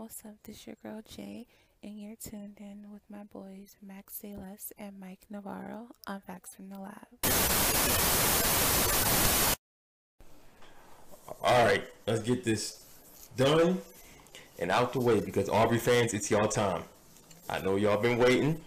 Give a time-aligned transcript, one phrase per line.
[0.00, 0.36] What's up?
[0.44, 1.46] This is your girl Jay,
[1.82, 6.70] and you're tuned in with my boys Max Salas and Mike Navarro on Facts from
[6.70, 7.06] the Lab.
[11.42, 12.86] All right, let's get this
[13.36, 13.78] done
[14.58, 16.84] and out the way because Aubrey fans, it's y'all time.
[17.50, 18.58] I know y'all been waiting.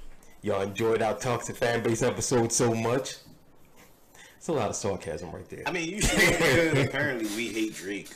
[0.43, 3.15] Y'all enjoyed our toxic fan base episode so much.
[4.37, 5.63] It's a lot of sarcasm right there.
[5.65, 8.11] I mean, you because apparently we hate Drake.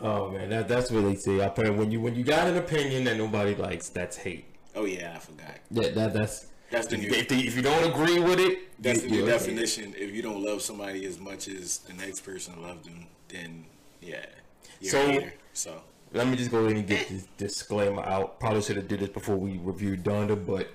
[0.00, 1.40] Oh man, that, that's what they say.
[1.40, 4.46] Apparently, when you when you got an opinion that nobody likes, that's hate.
[4.74, 5.58] Oh yeah, I forgot.
[5.70, 7.08] Yeah, that that's That's the if, new.
[7.08, 9.94] if, they- if you don't agree with it, That's the new definition.
[9.98, 13.66] If you don't love somebody as much as the next person loved them, then
[14.00, 14.24] yeah,
[14.80, 15.32] you're So- hater.
[15.52, 18.38] So Let me just go ahead and get this disclaimer out.
[18.40, 20.68] Probably should have did this before we reviewed Donda, but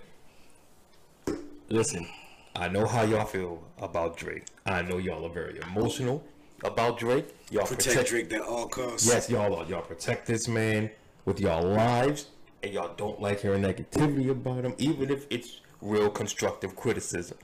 [1.69, 2.07] listen,
[2.55, 4.43] I know how y'all feel about Drake.
[4.65, 6.23] I know y'all are very emotional
[6.63, 7.25] about Drake.
[7.51, 9.07] Y'all protect Drake at all costs.
[9.07, 9.65] Yes, y'all are.
[9.65, 10.89] Y'all protect this man
[11.25, 12.27] with y'all lives,
[12.63, 17.37] and y'all don't like hearing negativity about him, even if it's real constructive criticism.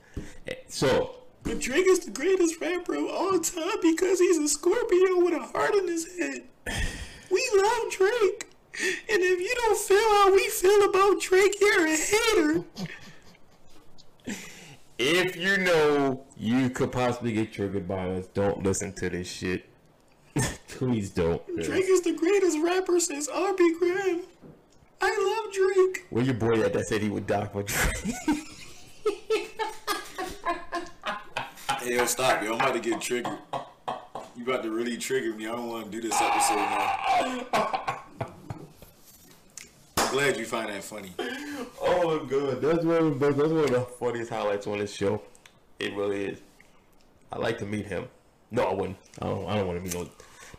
[0.48, 5.20] Eh, So, But Drake is the greatest rapper of all time because he's a Scorpio
[5.24, 6.42] with a heart in his head.
[7.30, 8.46] We love Drake.
[9.10, 12.64] And if you don't feel how we feel about Drake, you're a hater.
[15.04, 19.68] If you know you could possibly get triggered by us, don't listen to this shit.
[20.68, 21.42] Please don't.
[21.60, 24.22] Drake is the greatest rapper since Aubrey Graham.
[25.00, 26.06] I love Drake.
[26.10, 28.16] Where your boy at that said he would die for Drake?
[31.80, 32.52] Hey, yo, stop, yo.
[32.52, 33.38] I'm about to get triggered.
[34.36, 35.48] You about to really trigger me.
[35.48, 37.91] I don't want to do this episode now.
[40.12, 41.10] I'm glad you find that funny.
[41.80, 42.60] oh good.
[42.60, 45.22] that's one of the best, that's one of the funniest highlights on this show.
[45.78, 46.38] It really is.
[47.32, 48.04] I like to meet him.
[48.50, 48.98] No, I wouldn't.
[49.22, 49.48] I don't.
[49.48, 50.10] I don't want to meet no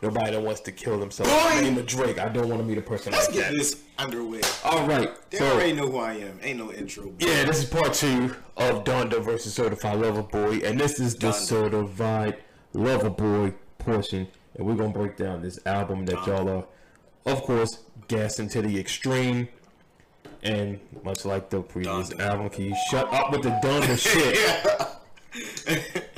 [0.02, 1.30] nobody that wants to kill themselves.
[1.30, 1.60] Boy!
[1.60, 2.18] Name of Drake.
[2.18, 3.56] I don't want to meet a person Let's like get that.
[3.56, 4.40] this underway.
[4.64, 5.12] All right.
[5.30, 6.40] They so already know who I am.
[6.42, 7.04] Ain't no intro.
[7.04, 7.14] bro.
[7.20, 11.28] yeah, this is part two of Donda versus Certified Lover Boy, and this is the
[11.28, 11.34] Donda.
[11.34, 12.36] Certified
[12.72, 14.26] Lover Boy portion,
[14.56, 16.64] and we're gonna break down this album that y'all are,
[17.26, 19.48] of course, gassing to the extreme.
[20.42, 24.38] And much like the previous album, can you shut up with the Donda shit?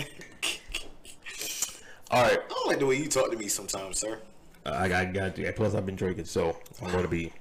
[2.10, 4.20] All right, I don't like the way you talk to me sometimes, sir.
[4.64, 5.52] Uh, I got got to.
[5.52, 7.32] Plus, I've been drinking, so I'm gonna be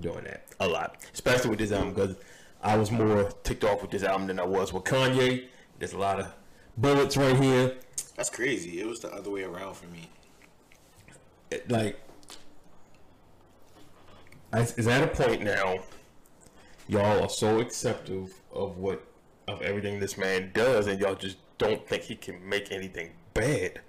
[0.00, 2.16] doing that a lot, especially with this album because
[2.62, 5.46] I was more ticked off with this album than I was with Kanye.
[5.78, 6.32] There's a lot of
[6.78, 7.76] bullets right here.
[8.16, 8.80] That's crazy.
[8.80, 10.08] It was the other way around for me.
[11.50, 12.00] It, like,
[14.56, 15.78] is at a point now.
[16.88, 19.02] Y'all are so acceptive of what
[19.48, 23.80] of everything this man does, and y'all just don't think he can make anything bad.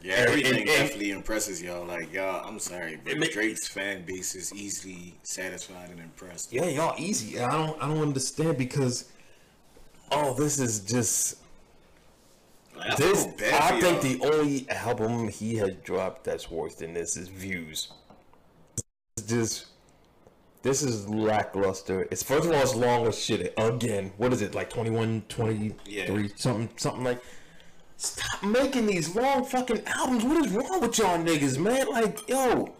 [0.00, 1.84] Yeah, everything and- and- definitely impresses y'all.
[1.84, 6.52] Like y'all, I'm sorry, but It make- Drake's fan base is easily satisfied and impressed.
[6.52, 7.38] Yeah, y'all easy.
[7.40, 9.06] I don't I don't understand because
[10.12, 11.36] oh, this is just
[12.76, 13.26] Like, I this.
[13.26, 14.30] bad I think y'all.
[14.30, 17.90] the only album he has dropped that's worse than this is Views.
[19.16, 19.66] It's just
[20.62, 22.08] this is lackluster.
[22.10, 23.52] It's first of all, it's long as shit.
[23.56, 26.26] Again, what is it like 21, 23, Yeah.
[26.36, 27.22] something, something like.
[28.00, 30.22] Stop making these long fucking albums.
[30.24, 31.88] What is wrong with y'all niggas, man?
[31.90, 32.72] Like, yo,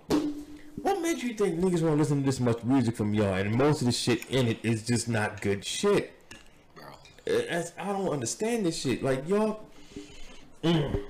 [0.80, 3.34] what made you think niggas want to listen to this much music from y'all?
[3.34, 6.12] And most of the shit in it is just not good shit.
[6.76, 6.84] bro.
[6.86, 9.02] Uh, that's- I don't understand this shit.
[9.02, 9.60] Like y'all,
[10.62, 11.02] mm.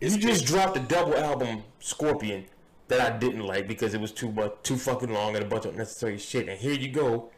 [0.00, 2.44] You just dropped a double album, Scorpion,
[2.88, 5.64] that I didn't like because it was too much, too fucking long and a bunch
[5.64, 6.48] of unnecessary shit.
[6.48, 7.30] And here you go,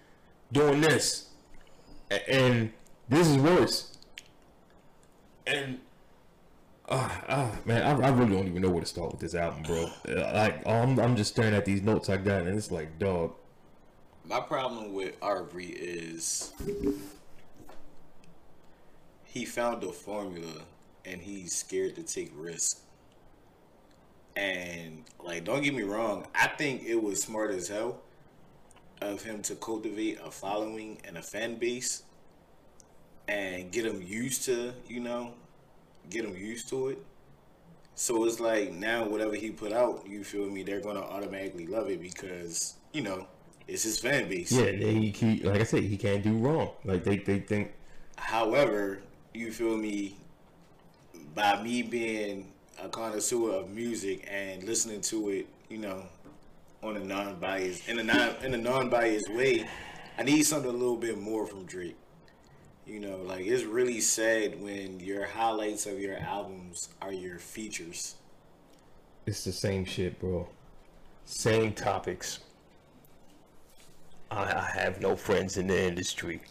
[0.52, 1.28] doing this,
[2.10, 2.72] A- and
[3.08, 3.98] this is worse.
[5.46, 5.80] And
[6.88, 9.62] ah, ah man, I, I really don't even know where to start with this album,
[9.62, 9.90] bro.
[10.08, 13.34] Uh, Like I'm, I'm just staring at these notes I got, and it's like, dog.
[14.26, 16.54] My problem with Aubrey is
[19.24, 20.62] he found a formula
[21.04, 22.80] and he's scared to take risks.
[24.36, 28.02] And like, don't get me wrong, I think it was smart as hell
[29.00, 32.02] of him to cultivate a following and a fan base
[33.28, 35.34] and get them used to, you know,
[36.10, 36.98] get them used to it.
[37.94, 41.88] So it's like now whatever he put out, you feel me, they're gonna automatically love
[41.90, 43.26] it because, you know,
[43.68, 44.58] it's his fan base.
[44.58, 46.70] Yeah, he, he like I said, he can't do wrong.
[46.84, 47.72] Like they, they think
[48.16, 49.00] However,
[49.34, 50.16] you feel me,
[51.34, 56.04] by me being a connoisseur of music and listening to it, you know,
[56.82, 59.66] on a non-biased in a non in a non-biased way,
[60.18, 61.96] I need something a little bit more from Drake.
[62.86, 68.16] You know, like it's really sad when your highlights of your albums are your features.
[69.26, 70.46] It's the same shit, bro.
[71.24, 72.40] Same topics.
[74.30, 76.42] I, I have no friends in the industry.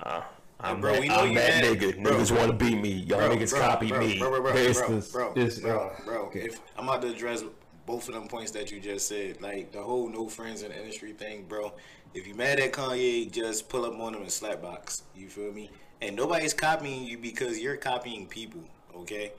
[0.00, 0.22] Uh,
[0.60, 1.78] I'm, bro, that, we know I'm you that mad.
[1.78, 2.02] nigga.
[2.02, 2.12] Bro.
[2.14, 2.90] Niggas want to beat me.
[2.90, 4.18] Y'all Bro, niggas bro, copy bro, me.
[4.18, 4.80] Bro, bro, bro, this-
[5.12, 6.16] bro, this- bro, bro.
[6.26, 6.40] okay.
[6.40, 7.44] If I'm about to address
[7.86, 10.78] both of them points that you just said, like the whole no friends in the
[10.80, 11.72] industry thing, bro.
[12.14, 15.02] If you mad at Kanye, just pull up on him and slapbox.
[15.14, 15.70] You feel me?
[16.00, 18.62] And nobody's copying you because you're copying people.
[18.96, 19.32] Okay.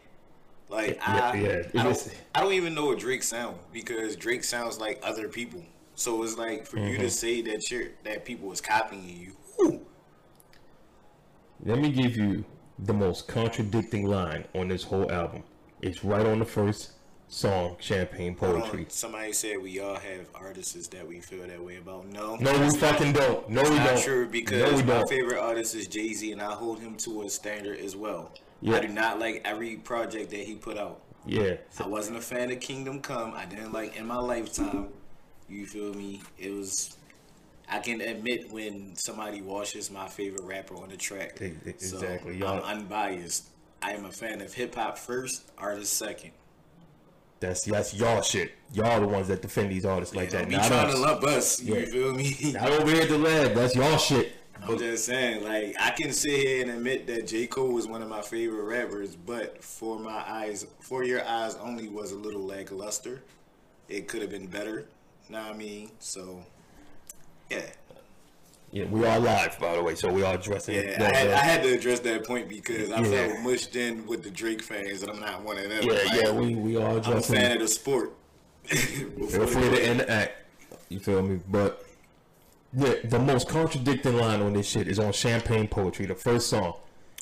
[0.69, 4.43] Like Yeah, I, yeah, I, don't, I don't even know what Drake sound because Drake
[4.43, 5.63] sounds like other people.
[5.95, 7.01] So it's like for you Mm-hmm.
[7.01, 9.31] to say that you're that people is copying you.
[9.57, 9.85] whew,
[11.65, 12.45] Let me give you
[12.77, 15.43] the most contradicting line on this whole album.
[15.81, 16.91] It's right on the first
[17.27, 18.35] song, Champagne.
[18.35, 18.85] Poetry.
[18.89, 22.07] Somebody said we all have artists that we feel that way about.
[22.07, 23.49] No, No, we fucking don't.
[23.49, 24.03] No, we not don't.
[24.03, 25.09] true no, because we my don't.
[25.09, 28.31] favorite artist is Jay Z, and I hold him to a standard as well.
[28.61, 28.77] Yeah.
[28.77, 31.01] I do not like every project that he put out.
[31.25, 31.55] Yeah.
[31.79, 33.33] I wasn't a fan of Kingdom Come.
[33.35, 34.87] I didn't like In My Lifetime.
[35.49, 36.21] You feel me?
[36.37, 36.95] It was.
[37.69, 41.39] I can admit when somebody washes my favorite rapper on the track.
[41.39, 42.39] Exactly.
[42.39, 43.49] So, I'm unbiased.
[43.81, 46.31] I am a fan of hip hop first, artist second.
[47.39, 48.51] That's that's y'all shit.
[48.73, 50.49] Y'all the ones that defend these artists like Don't that.
[50.49, 51.61] be Not trying to love us.
[51.61, 51.85] You Yeah.
[51.85, 52.35] feel me?
[52.53, 53.53] Not over here at the lab.
[53.53, 54.33] That's y'all shit.
[54.61, 57.47] I'm just saying, like, I can sit here and admit that J.
[57.47, 61.87] Cole was one of my favorite rappers, but for my eyes, for your eyes only
[61.87, 63.21] was a little lackluster.
[63.87, 64.89] It could have been better.
[65.29, 65.91] Know what I mean?
[65.99, 66.43] So,
[67.49, 67.61] yeah.
[68.71, 70.75] Yeah, we are live, by the way, so we are dressing.
[70.75, 73.27] Yeah, I had, I had to address that point because I Yeah.
[73.27, 75.81] felt mushed in with the Drake fans, and I'm not one of them.
[75.83, 78.13] yeah, Like, yeah, we we are I'm a fan of the sport.
[78.69, 80.33] Before free the- to end the act.
[80.89, 81.39] You feel me?
[81.49, 81.83] But
[82.73, 86.75] yeah, the most contradicting line on this shit is on Champagne Poetry, the first song.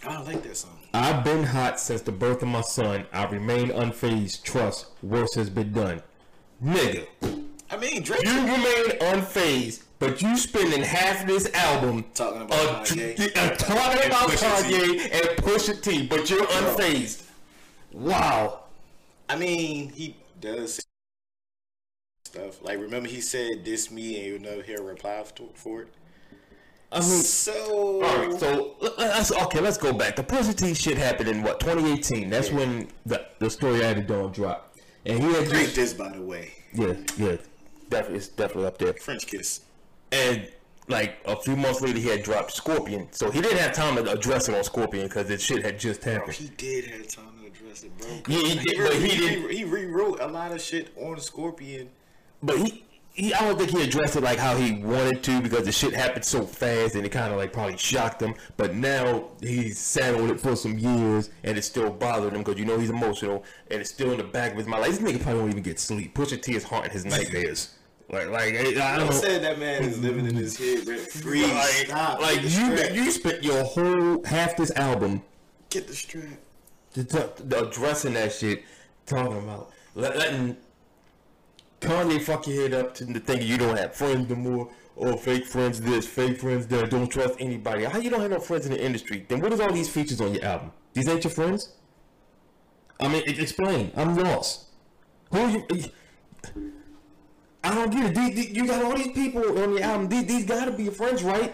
[0.06, 0.78] I like that song.
[0.94, 3.06] I've been hot since the birth of my son.
[3.14, 4.44] I remain unfazed.
[4.44, 6.02] Trust, worse has been done.
[6.64, 7.08] Nigga,
[7.70, 13.36] I mean, Drake you remain unfazed, but you spending half this album talking about Kanye.
[13.36, 14.30] uh, talking And about.
[14.30, 17.24] Kanye and Pusha T, but you're unfazed.
[17.92, 18.64] Wow.
[19.30, 20.86] I mean, he does
[22.26, 22.62] stuff.
[22.64, 25.24] Like, remember he said, "This me," and you'll never hear a reply
[25.56, 25.88] for it.
[26.90, 29.60] I mean, So, All right, so let- let's okay.
[29.60, 30.16] Let's go back.
[30.16, 32.30] The Pusha T shit happened in what 2018.
[32.30, 36.10] That's when the The Story of Adidon dropped, and he had great just this by
[36.10, 37.36] the way, yeah yeah
[37.90, 38.94] definitely it's definitely up there.
[38.94, 39.62] French kiss.
[40.12, 40.48] And
[40.88, 44.10] like a few months later, he had dropped Scorpion, so he didn't have time to
[44.12, 46.34] address it on Scorpion because the shit had just Bro, happened.
[46.34, 48.10] he did have time to address it, bro.
[48.28, 51.20] Yeah, he did, re- but he he, didn't- he rewrote a lot of shit on
[51.20, 51.90] Scorpion.
[52.42, 52.84] But he.
[53.14, 55.92] He, I don't think he addressed it like how he wanted to because the shit
[55.96, 58.36] happened so fast and it kind of like probably shocked him.
[58.58, 62.60] But now he's sat on it for some years and it still bothered him because
[62.60, 64.84] you know he's emotional and it's still in the back of his mind.
[64.84, 66.14] Like this nigga probably won't even get sleep.
[66.14, 67.74] Pusha T is haunting his nightmares.
[68.10, 71.42] Like, like I don't said that man is living in his head rent free.
[71.46, 72.22] Like, Stop.
[72.22, 72.94] like you, strap.
[72.94, 75.22] you spent your whole half this album
[75.70, 76.24] get the strap.
[76.94, 78.64] to, to, addressing that shit,
[79.06, 80.56] talking about let, letting
[81.82, 84.70] Kanye fuck your head up to the thing you don't have friends no more.
[84.96, 86.90] Or fake friends this, fake friends that.
[86.90, 87.84] Don't trust anybody.
[87.84, 89.28] How you don't have no friends in the industry?
[89.28, 90.72] Then what is all these features on your album?
[90.94, 91.74] These ain't your friends.
[93.00, 93.92] I mean, explain.
[93.96, 94.66] I'm lost.
[95.32, 95.92] Who are you?
[97.68, 98.16] I don't get it.
[98.16, 100.08] These, these- you got all these people on the album.
[100.08, 101.54] These, these got to be your friends, right?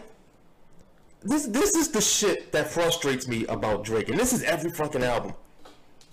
[1.23, 5.03] This this is the shit that frustrates me about Drake, and this is every fucking
[5.03, 5.33] album.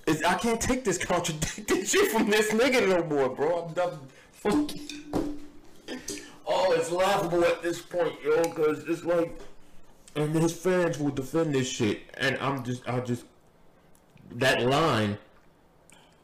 [0.06, 3.64] It's, I can't take this contradicting shit from this nigga no more, bro.
[3.66, 3.98] I'm done.
[4.32, 4.80] Fucking.
[6.46, 9.38] Oh, it's laughable at this point, yo, because it's like,
[10.16, 13.24] and his fans will defend this shit, and I'm just, I just,
[14.32, 15.18] that line,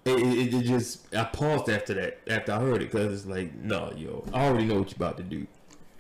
[0.07, 3.55] it, it, it just, I paused after that, after I heard it, because it's like,
[3.57, 5.47] no, yo, I already know what you're about to do.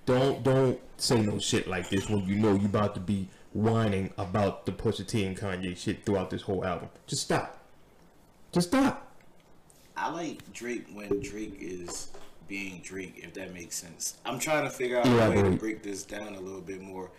[0.06, 4.12] Don't, don't say no shit like this when you know you about to be whining
[4.16, 6.88] about the Pusha T and Kanye shit throughout this whole album.
[7.06, 7.58] Just stop.
[8.52, 9.12] Just stop.
[9.96, 12.10] I like Drake when Drake is
[12.46, 14.18] being Drake, if that makes sense.
[14.24, 17.10] I'm trying to figure out a way to break this down a little bit more.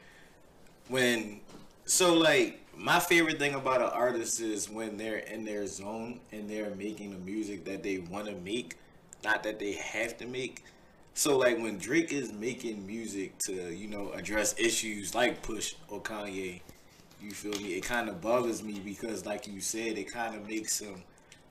[0.87, 1.41] When,
[1.85, 6.49] so like, my favorite thing about an artist is when they're in their zone and
[6.49, 8.75] they're making the music that they want to make,
[9.23, 10.63] not that they have to make.
[11.13, 15.99] So like when Drake is making music to, you know, address issues like Push or
[16.01, 16.61] Kanye,
[17.21, 17.73] you feel me?
[17.73, 21.03] It kind of bothers me because, like you said, it kind of makes him,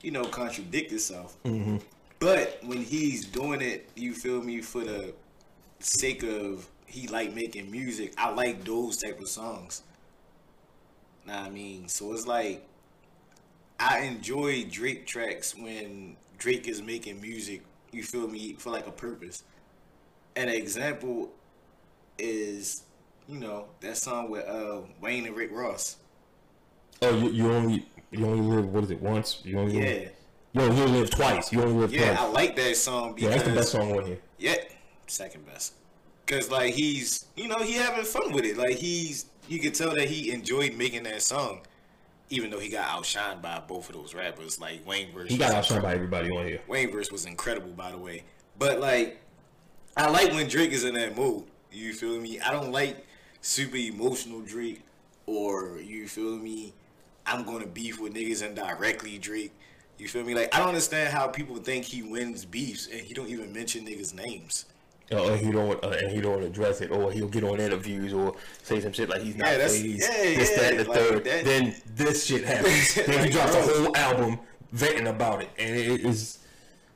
[0.02, 1.36] you know, contradict itself.
[1.44, 1.78] Mm-hmm.
[2.20, 5.12] But when he's doing it, you feel me, for the
[5.80, 9.82] sake of he like making music, I like those type of songs.
[11.26, 12.66] Nah, I mean, so it's like
[13.80, 17.62] I enjoy Drake tracks when Drake is making music.
[17.92, 19.42] You feel me for like a purpose.
[20.36, 21.30] An example
[22.18, 22.84] is,
[23.28, 25.96] you know, that song with uh, Wayne and Rick Ross.
[27.02, 29.40] Oh, you, you only you only live what is it once?
[29.44, 30.08] You only Yeah.
[30.54, 31.52] live, you only live twice.
[31.52, 34.18] You only live Yeah, I like that song yeah, that's the best song on here.
[34.38, 34.56] Yeah,
[35.06, 35.74] second best.
[36.26, 38.56] Cause like he's, you know, he having fun with it.
[38.56, 41.60] Like he's, you can tell that he enjoyed making that song,
[42.30, 44.60] even though he got outshined by both of those rappers.
[44.60, 45.30] Like Wayne verse.
[45.30, 46.60] He got outshined by everybody on here.
[46.66, 48.24] Wayne verse was incredible, by the way.
[48.58, 49.20] But like,
[49.96, 51.44] I like when Drake is in that mood.
[51.72, 52.40] You feel me?
[52.40, 53.06] I don't like
[53.40, 54.82] super emotional Drake,
[55.26, 56.72] or you feel me?
[57.26, 59.52] I'm gonna beef with niggas indirectly Drake.
[59.98, 60.34] You feel me?
[60.34, 63.86] Like I don't understand how people think he wins beefs and he don't even mention
[63.86, 64.66] niggas' names.
[65.12, 68.12] Uh, and he don't uh, and he don't address it, or he'll get on interviews
[68.12, 70.80] or say some shit like he's not Yeah, that's- phased, yeah, this, yeah, that, and
[70.80, 71.24] the like third.
[71.24, 72.94] that- Then this shit happens.
[73.06, 74.40] then he drops a whole album
[74.72, 76.38] venting about it, and it is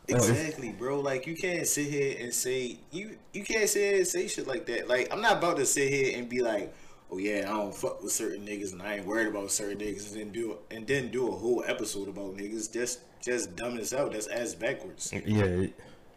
[0.08, 0.98] it's- Exactly, bro.
[0.98, 4.48] Like you can't sit here and say you you can't sit here and say shit
[4.48, 4.88] like that.
[4.88, 6.74] Like I'm not about to sit here and be like,
[7.12, 10.10] oh yeah, I don't fuck with certain niggas and I ain't worried about certain niggas
[10.10, 12.72] and then do and then do a whole episode about niggas.
[12.72, 14.10] Just just dumb as hell.
[14.10, 15.12] That's ass backwards.
[15.24, 15.66] yeah.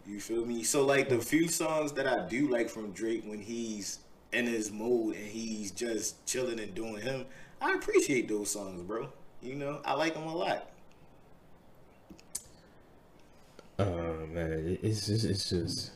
[0.05, 0.63] You feel me?
[0.63, 3.99] So like the few songs that I do like from Drake when he's
[4.31, 7.25] in his mode and he's just chilling and doing him,
[7.61, 9.07] I appreciate those songs, bro.
[9.41, 10.69] You know, I like them a lot.
[13.79, 15.91] oh man, it's just it's just.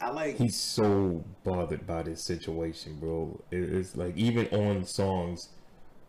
[0.00, 3.40] I like he's so bothered by this situation, bro.
[3.50, 5.48] It's like even on songs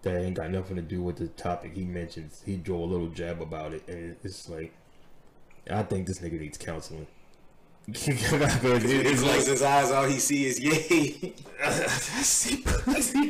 [0.04, 3.10] that ain't got nothing to do with the topic he mentions, he draw a little
[3.10, 4.74] jab about it, and it's like,
[5.70, 7.08] I think this nigga needs counseling.
[7.94, 11.34] It- When he it's closes like his eyes, all he see is yay.
[11.62, 11.70] I
[12.22, 13.28] see, I see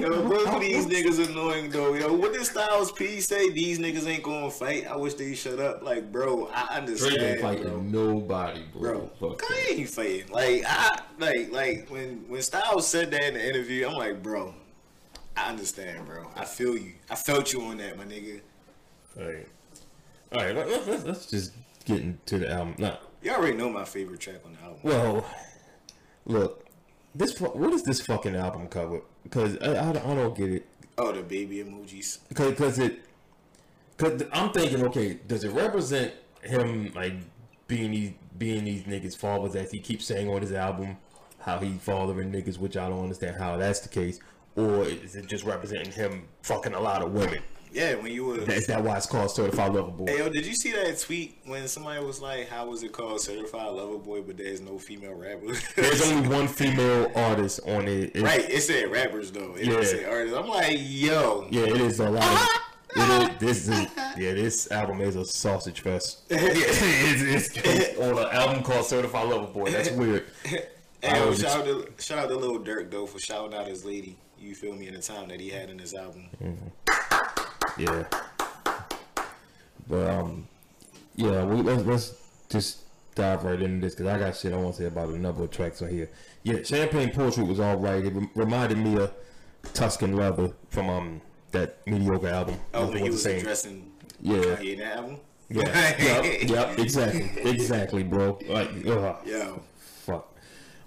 [0.00, 1.94] Yo, both of these niggas annoying though.
[1.94, 3.50] Yo, what did Styles P say?
[3.50, 4.86] These niggas ain't gonna fight.
[4.88, 5.82] I wish they shut up.
[5.82, 7.80] Like, bro, I Drake ain't understand, fighting bro.
[7.80, 9.10] nobody, bro.
[9.18, 10.28] Bro, Fuck Kanye ain't fighting.
[10.30, 14.52] Like, I like like when when Styles said that in the interview, I'm like, bro,
[15.36, 16.26] I understand, bro.
[16.34, 16.94] I feel you.
[17.08, 18.40] I felt you on that, my nigga.
[19.18, 19.48] All right,
[20.32, 20.56] all right.
[20.56, 21.52] Let, let, let's just
[21.84, 22.74] get into the album.
[22.78, 24.80] Nah, You already know my favorite track on the album.
[24.82, 25.26] Well,
[26.24, 26.66] look,
[27.14, 29.00] this what is this fucking album cover?
[29.22, 30.66] Because I, I, don't- I don't get it.
[30.98, 32.18] Oh, the baby emojis.
[32.28, 33.00] Because it,
[33.96, 36.12] because I'm thinking, okay, does it represent
[36.42, 37.14] him like
[37.68, 40.96] being these being these niggas' fathers as he keeps saying on his album,
[41.40, 44.18] how he fathering niggas, which I don't understand how that's the case,
[44.56, 47.42] or is it just representing him fucking a lot of women?
[47.72, 48.50] Yeah, when you were.
[48.50, 50.06] Is that why it's called Certified Lover Boy?
[50.06, 53.20] Hey yo, did you see that tweet when somebody was like, "How was it called
[53.20, 55.62] Certified Lover Boy?" But there's no female rappers.
[55.76, 58.16] There's only one female artist on it.
[58.16, 58.48] It's- right.
[58.50, 59.54] It said rappers though.
[59.56, 59.82] It Yeah.
[59.82, 60.36] say artists.
[60.36, 61.46] I'm like, yo.
[61.50, 62.24] Yeah, it is a lot.
[62.24, 62.48] Of,
[62.96, 64.34] it is, this is yeah.
[64.34, 66.22] This album is a sausage fest.
[66.30, 69.70] yeah, it's, it's, on an album called Certified Lover Boy.
[69.70, 70.26] That's weird.
[70.42, 70.66] Hey,
[71.04, 74.16] yo, shout out to shout out to Lil Durk though for shouting out his lady.
[74.38, 76.28] You feel me in the time that he had in his album.
[76.42, 77.09] Mm-hmm.
[77.80, 78.04] Yeah,
[79.88, 80.46] but um,
[81.16, 81.44] yeah.
[81.44, 82.14] We let's let's
[82.48, 82.80] just
[83.14, 85.44] dive right into this because I got shit I want to say about a number
[85.44, 86.10] of tracks on here.
[86.42, 88.04] Yeah, Champagne Poetry was all right.
[88.04, 89.12] It rem- reminded me of
[89.74, 91.20] Tuscan Leather from um
[91.52, 92.56] that mediocre album.
[92.74, 93.38] Oh, when he was same.
[93.40, 94.36] addressing Yeah.
[94.38, 95.16] Kanye that album.
[95.52, 95.62] Yeah,
[95.98, 98.38] yep, yep, exactly, exactly, bro.
[98.48, 99.60] Like, ugh, Yo.
[100.04, 100.32] fuck.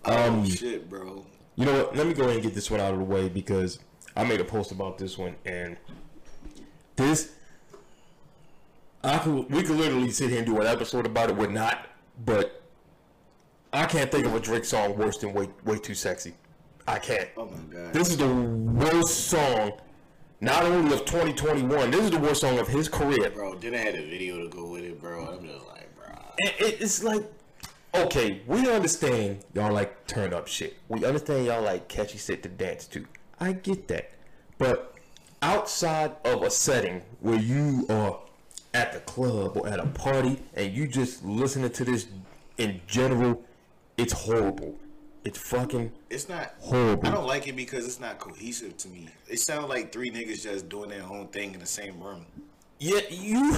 [0.05, 1.25] Oh Um, shit, bro.
[1.57, 1.97] You know what?
[1.97, 3.79] Let me go ahead and get this one out of the way because
[4.15, 5.75] I made a post about this one, and
[6.95, 7.33] this
[9.03, 11.35] I could we could literally sit here and do an episode about it.
[11.35, 11.87] We're not,
[12.25, 12.61] but
[13.73, 16.33] I can't think of a Drake song worse than "Way Way Too Sexy."
[16.87, 17.27] I can't.
[17.35, 17.93] Oh my god.
[17.93, 19.73] This is the worst song,
[20.39, 21.91] not only of 2021.
[21.91, 23.29] This is the worst song of his career.
[23.29, 25.25] bro, then I had a video to go with it, bro.
[25.25, 26.13] I'm just like, bro.
[26.37, 27.23] It, it's like,
[27.93, 30.77] okay, we understand y'all like turn up shit.
[30.87, 33.05] We understand y'all like catchy shit to dance to.
[33.39, 34.11] I get that.
[34.57, 34.92] But
[35.43, 38.17] outside of a setting where you are
[38.73, 42.07] at the club or at a party and you just listening to this
[42.57, 43.43] in general,
[43.97, 44.75] it's horrible.
[45.25, 46.53] It's fucking It's not.
[46.59, 47.07] horrible.
[47.07, 49.09] I don't like it because it's not cohesive to me.
[49.27, 52.25] It sounds like three niggas just doing their own thing in the same room.
[52.79, 53.55] Yeah, you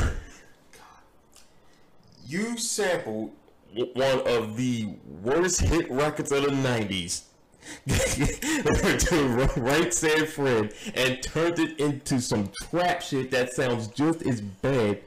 [2.28, 3.32] you sampled
[3.74, 4.90] one of the
[5.24, 7.24] worst hit records of the '90s.
[7.88, 14.42] to Right Said Fred and turned it into some trap shit that sounds just as
[14.42, 15.02] bad.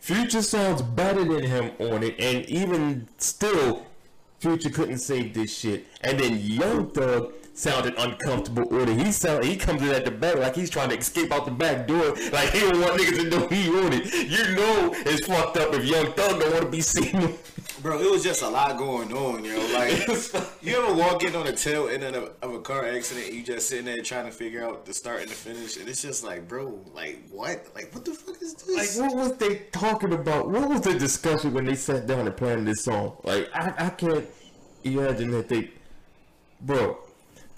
[0.00, 3.86] Future sounds better than him on it, and even still,
[4.38, 5.86] Future couldn't save this shit.
[6.00, 10.10] And then Young Thug sounded uncomfortable or that he sound he comes in at the
[10.10, 13.16] back like he's trying to escape out the back door like he don't want niggas
[13.16, 14.12] to know he on it.
[14.28, 17.36] You know it's fucked up if Young Thug don't want to be seen.
[17.82, 19.56] Bro, it was just a lot going on, yo.
[19.72, 19.92] Like,
[20.62, 23.44] you ever walk in on the tail end of a, of a car accident, you
[23.44, 26.24] just sitting there trying to figure out the start and the finish, and it's just
[26.24, 27.66] like, bro, like what?
[27.76, 28.98] Like, what the fuck is this?
[28.98, 30.50] Like what was they talking about?
[30.50, 33.16] What was the discussion when they sat down and planned this song?
[33.22, 34.26] Like I, I can't
[34.82, 35.70] imagine that they,
[36.60, 36.98] bro.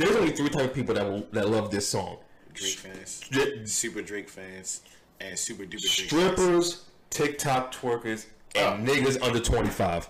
[0.00, 2.16] There's only three type of people that will, that love this song:
[2.54, 4.80] Drake fans, Stri- super Drake fans,
[5.21, 6.07] and super duper Drake fans.
[6.07, 8.92] strippers, TikTok twerkers, and Oh.
[8.92, 10.09] niggas under 25.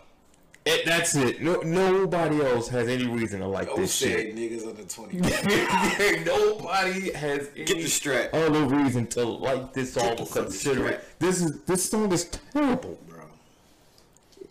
[0.67, 1.41] It, that's it.
[1.43, 4.37] No, nobody else has any reason to like this shit.
[4.37, 5.17] niggas under 20.
[6.25, 11.05] nobody has any Get the strap, other reason to like this song fucking consider it.
[11.19, 12.99] This is this song is terrible.
[13.09, 13.21] bro.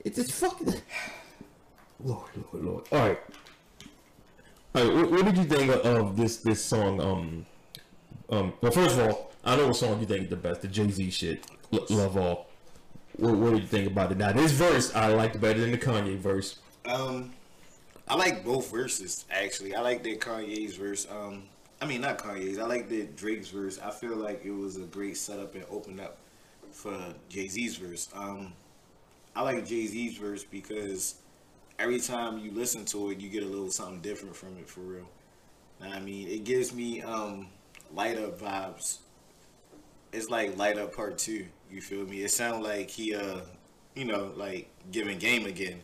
[0.04, 0.74] It's just fucking.
[2.04, 2.84] Lord, Lord, Lord.
[2.92, 3.20] All right.
[4.76, 4.94] All right.
[4.96, 7.02] What, what did you think of, of this this song?
[7.02, 7.46] Um,
[8.30, 8.54] um.
[8.62, 10.62] Well, first of all, I know what song you think is the best.
[10.62, 11.46] The Jay Z shit.
[11.74, 12.48] L- Love all.
[13.18, 14.18] What, what did you think about it?
[14.18, 16.60] Now, this verse I liked better than the Kanye verse.
[16.86, 17.34] Um,
[18.08, 19.76] I like both verses actually.
[19.76, 21.08] I like that Kanye's verse.
[21.10, 21.44] Um,
[21.82, 22.58] I mean not Kanye's.
[22.58, 23.80] I like that Drake's verse.
[23.80, 26.18] I feel like it was a great setup and opened up
[26.72, 26.98] for
[27.30, 28.10] Jay Z's verse.
[28.16, 28.54] Um,
[29.36, 31.16] I like Jay Z's verse because
[31.80, 34.82] every time you listen to it, you get a little something different from it for
[34.82, 35.10] real.
[35.82, 37.48] I mean, it gives me um
[37.94, 39.00] light up vibes.
[40.12, 41.46] It's like light up part two.
[41.72, 42.24] You feel me?
[42.24, 43.42] It sounds like he uh,
[43.96, 45.82] you know, like giving game again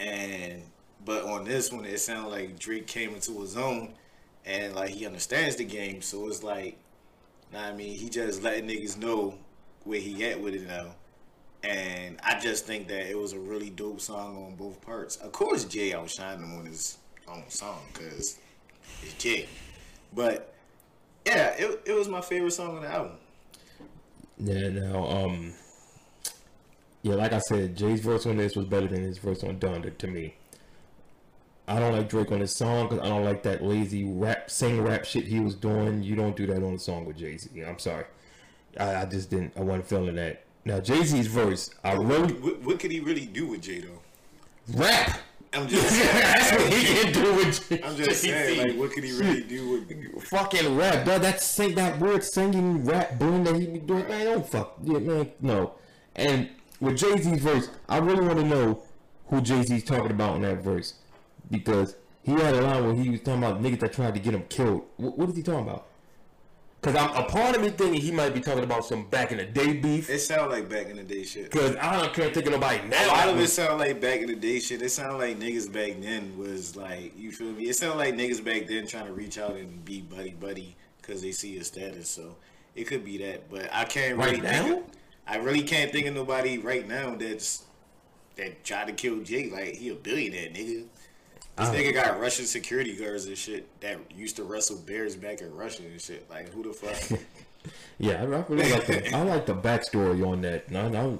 [0.00, 0.62] and
[1.04, 3.94] but on this one it sounds like Drake came into his own
[4.44, 6.76] and like he understands the game so it's like
[7.54, 9.38] I mean he just letting niggas know
[9.84, 10.94] where he at with it now
[11.64, 15.32] and I just think that it was a really dope song on both parts of
[15.32, 18.38] course Jay outshined him on his own song because
[19.02, 19.48] it's Jay
[20.14, 20.54] but
[21.26, 23.16] yeah it, it was my favorite song on the album
[24.38, 24.68] Yeah.
[24.70, 25.54] Now, um.
[27.02, 29.96] Yeah, like I said, Jay's verse on this was better than his verse on Donda
[29.98, 30.34] to me.
[31.66, 34.80] I don't like Drake on this song because I don't like that lazy rap, sing
[34.82, 36.02] rap shit he was doing.
[36.02, 37.60] You don't do that on a song with Jay Z.
[37.62, 38.04] I'm sorry.
[38.78, 39.52] I, I just didn't.
[39.56, 40.44] I wasn't feeling that.
[40.64, 44.02] Now Jay Z's verse, I really what, what could he really do with Jay though
[44.78, 45.18] rap.
[45.54, 48.92] I'm just saying That's what he can do with Jay- I'm just saying like what
[48.92, 49.70] could he really do
[50.14, 51.04] with fucking rap.
[51.04, 54.08] That that sing that weird singing rap boom that he be doing.
[54.08, 54.76] Man, don't fuck.
[54.82, 55.74] Yeah, man, no.
[56.16, 56.48] And
[56.80, 58.82] with Jay Z's verse, I really want to know
[59.28, 60.94] who Jay Z's talking about in that verse
[61.50, 64.34] because he had a line where he was talking about niggas that tried to get
[64.34, 64.82] him killed.
[64.96, 65.86] What, what is he talking about?
[66.82, 69.38] Because I'm a part of me thinking he might be talking about some back in
[69.38, 70.10] the day beef.
[70.10, 71.48] It sound like back in the day shit.
[71.48, 73.06] Because I don't can't think of nobody now.
[73.06, 74.82] A lot of it sound like back in the day shit.
[74.82, 77.68] It sound like niggas back then was like, you feel me?
[77.68, 81.22] It sound like niggas back then trying to reach out and be buddy buddy because
[81.22, 82.10] they see your status.
[82.10, 82.34] So
[82.74, 84.62] it could be that, but I can't Right really now?
[84.64, 84.84] Think of,
[85.28, 87.62] I really can't think of nobody right now that's
[88.34, 89.50] that tried to kill Jay.
[89.50, 90.86] Like he a billionaire nigga.
[91.56, 91.72] This Uh.
[91.74, 95.82] nigga got Russian security guards and shit that used to wrestle bears back in Russia
[95.84, 96.28] and shit.
[96.30, 97.18] Like who the fuck?
[97.98, 100.66] Yeah, I, really like the I like the backstory on that.
[100.66, 101.18] And I, I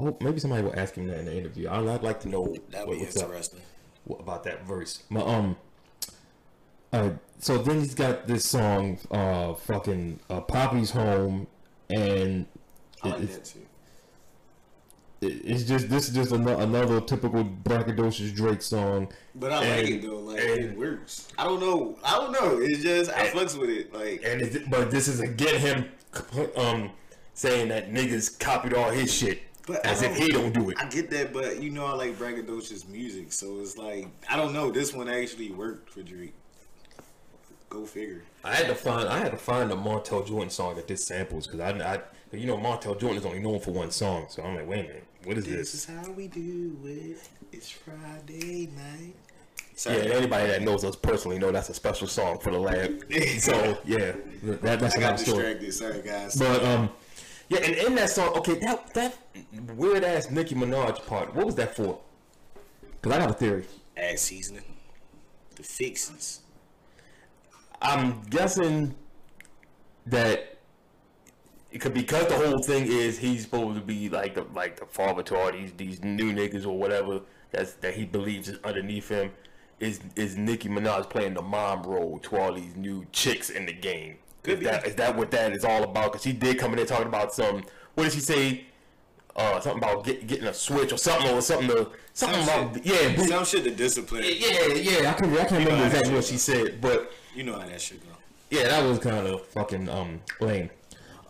[0.00, 1.66] hope maybe somebody will ask him that in the interview.
[1.68, 3.60] I, I'd like to know That'd what, be up interesting.
[4.04, 5.02] what, about that verse.
[5.10, 5.56] My, um,
[6.92, 11.48] uh, so then he's got this song, uh, fucking uh, Papi's Home,
[11.90, 12.46] and
[13.02, 13.58] I like it- that too.
[13.58, 13.66] it,
[15.22, 19.12] it's just this is just ano- another typical braggadocious Drake song.
[19.34, 20.18] But I like And- it though.
[20.18, 21.28] Like it works.
[21.38, 21.98] I don't know.
[22.04, 22.58] I don't know.
[22.60, 23.92] It's just I flex with it.
[23.94, 25.88] Like And it's, but this is again him,
[26.56, 26.90] um,
[27.34, 30.76] saying that niggas copied all his shit But as if he don't do it.
[30.78, 34.52] I get that, but you know I like braggadocious music, so it's like I don't
[34.52, 34.70] know.
[34.70, 36.34] This one actually worked for Drake.
[37.70, 38.22] Go figure.
[38.44, 41.46] I had to find I had to find a Montel Jordan song that this samples
[41.46, 42.00] because I, I
[42.36, 44.82] you know Montel Jordan is only known for one song, so I'm like, wait a
[44.88, 45.74] minute, what is This this?
[45.74, 47.18] is how we do it.
[47.52, 49.14] It's Friday night.
[49.86, 53.02] Yeah, anybody that knows us personally know that's a special song for the lab.
[53.38, 55.70] so yeah, that, that's I got story.
[55.70, 56.36] Sorry, guys.
[56.36, 56.90] But um,
[57.48, 59.16] yeah, and in that song, okay, that that
[59.74, 61.98] weird ass Nicki Minaj part, what was that for?
[63.00, 63.64] Because I got a theory.
[63.96, 64.64] Add seasoning.
[65.56, 66.40] The fixings.
[67.80, 68.94] I'm guessing
[70.06, 70.51] that
[71.80, 75.22] could because the whole thing is he's supposed to be like the like the father
[75.24, 79.30] to all these these new niggas or whatever that's that he believes is underneath him.
[79.80, 83.72] Is is Nicki Minaj playing the mom role to all these new chicks in the
[83.72, 84.16] game?
[84.42, 84.90] Could is that be.
[84.90, 86.12] is that what that is all about?
[86.12, 87.64] Because she did come in there talking about some.
[87.94, 88.64] What did she say?
[89.34, 92.84] uh, something about get, getting a switch or something or something to something Some about
[92.84, 94.24] yeah, be- Some shit to discipline.
[94.24, 95.10] yeah, yeah.
[95.10, 97.66] I can I can't remember how that exactly what she said, but You know how
[97.66, 98.14] that shit go.
[98.50, 100.68] yeah, that was kind of fucking um lame.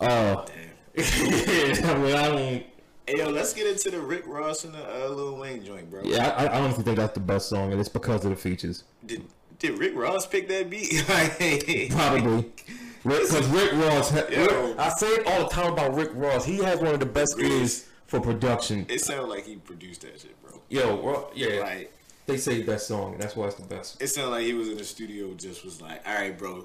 [0.03, 1.85] Uh, Damn.
[1.85, 2.67] I mean, I don't.
[3.07, 6.03] Hey yo, let's get into the Rick Ross and the uh, Lil Wayne joint, bro.
[6.05, 8.85] Yeah, I, I honestly think that's the best song, and it's because of the features.
[9.05, 9.25] Did
[9.59, 11.05] did Rick Ross pick that beat?
[11.93, 12.53] Probably.
[13.05, 16.45] Because Rick Ross, ha- Rick- I say it all the time about Rick Ross.
[16.45, 18.87] He has one of the best ears for production.
[18.89, 20.61] It sounded like he produced that shit, bro.
[20.69, 21.93] Yo, Ro- yeah, Like
[22.27, 24.01] they say best song, and that's why it's the best.
[24.01, 26.65] it sounded like he was in the studio, just was like, "All right, bro,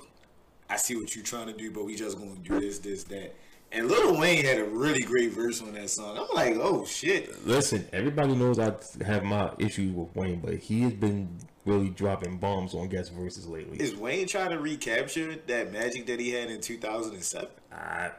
[0.70, 3.36] I see what you're trying to do, but we just gonna do this, this, that."
[3.72, 6.18] And Lil Wayne had a really great verse on that song.
[6.18, 8.74] I'm like, "Oh shit!" Listen, everybody knows I
[9.06, 11.28] have my issues with Wayne, but he has been
[11.66, 13.78] really dropping bombs on guest verses lately.
[13.82, 17.50] Is Wayne trying to recapture that magic that he had in 2007?
[17.74, 18.12] I,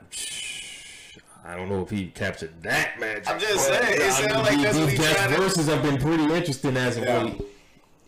[1.44, 3.26] I don't know if he captured that magic.
[3.30, 5.66] I'm just saying, it I sound mean, like that's what these he guest to- verses
[5.68, 7.22] have been pretty interesting as of Yeah.
[7.22, 7.42] late.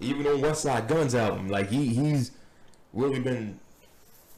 [0.00, 2.32] Even on Westside Gunn's album, like he he's
[2.92, 3.58] really been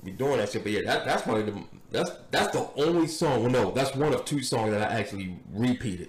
[0.04, 0.62] be doing that shit.
[0.62, 3.42] But yeah, that, that's probably the that's that's the only song.
[3.42, 6.08] Well, no, that's one of two songs that I actually repeated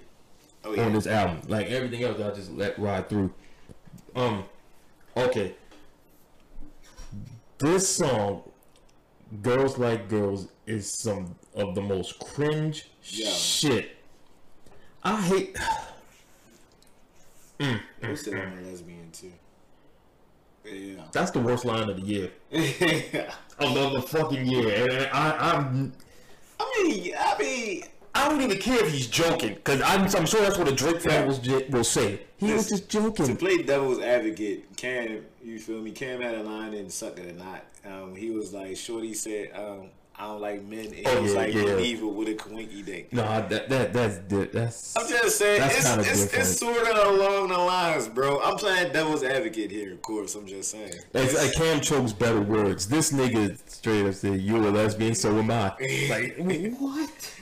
[0.64, 1.42] Oh yeah, on this album.
[1.48, 3.32] Like everything else, I just let ride through.
[4.16, 4.44] Um,
[5.16, 5.54] okay.
[7.58, 8.42] This song,
[9.42, 13.30] "Girls Like Girls," is some of the most cringe Yeah.
[13.30, 13.96] shit.
[15.02, 15.56] I hate.
[17.60, 19.32] Said I'm a lesbian too?
[20.64, 21.02] Yeah.
[21.12, 22.30] That's the worst line of the year.
[23.58, 24.90] Of the, the fucking year.
[24.90, 25.92] And I, I'm.
[26.58, 27.82] I mean, I mean,
[28.14, 31.00] I don't even care if he's joking, cause I'm, I'm sure that's what a Drake
[31.00, 32.20] fan was, j- will say.
[32.36, 33.26] He was just joking.
[33.26, 35.90] to play devil's advocate, Cam, you feel me?
[35.90, 39.50] Cam had a line in "Suck It or Not." Um, he was like, "Shorty said,
[39.54, 41.78] um, I don't like men." And Oh, was yeah, like, yeah.
[41.78, 44.18] "Evil with a kawinky dick." No, that that that's
[44.52, 44.96] that's.
[44.96, 48.40] I'm just saying, it's, it's, it's sort of along the lines, bro.
[48.40, 50.34] I'm playing devil's advocate here, of course.
[50.36, 50.94] I'm just saying.
[51.14, 52.86] It's like Cam chose better words.
[52.86, 55.74] This nigga straight up said, "You're a lesbian, so am I."
[56.08, 56.36] Like
[56.78, 57.34] what?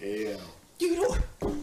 [0.00, 0.36] yeah.
[0.78, 0.96] You
[1.40, 1.58] don't.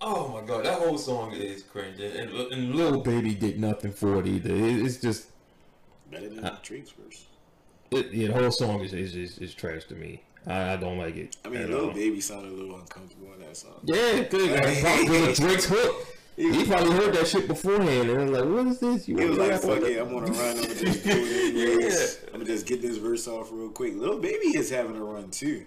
[0.00, 3.92] Oh my god, that whole song is cringe, and, and, and Lil Baby did nothing
[3.92, 4.54] for it either.
[4.54, 5.26] It, it's just,
[6.10, 7.24] Better than Uh, Drake's verse.
[7.90, 10.22] It, yeah, the whole song is is, is, is trash to me.
[10.46, 11.36] I, I don't like it.
[11.44, 11.94] I mean, Little all.
[11.94, 13.80] Baby sounded a little uncomfortable in that song.
[13.84, 14.50] Yeah, good.
[14.50, 16.06] Like, Drake's hook.
[16.36, 19.38] He probably heard that shit beforehand, and was like, "What is this?" You He was
[19.38, 20.56] like, "Fuck it, I'm gonna run.
[20.58, 21.10] I'm gonna just do.
[21.10, 22.26] Yeah.
[22.26, 25.30] I'm gonna just get this verse off real quick." Little Baby is having a run
[25.30, 25.64] too.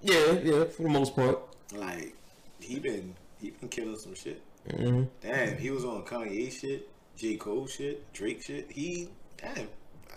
[0.00, 1.38] Yeah, yeah, for the most part.
[1.74, 2.14] Like
[2.60, 4.40] he been he been killing some shit.
[4.70, 8.70] hmm Damn, he was on Kanye shit, J Cole shit, Drake shit.
[8.70, 9.68] He damn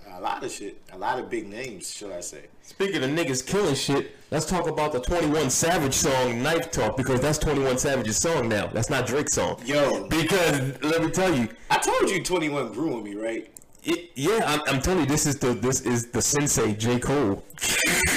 [0.09, 2.45] a lot of shit, a lot of big names, should I say?
[2.63, 7.19] Speaking of niggas killing shit, let's talk about the 21 Savage song Knife Talk because
[7.21, 8.67] that's 21 Savage's song now.
[8.67, 9.59] That's not Drake's song.
[9.65, 13.47] Yo, Because let me tell you, I told you 21 grew on me, right?
[13.83, 17.43] it, yeah, I'm, I'm telling you, this is the this is the sensei J Cole.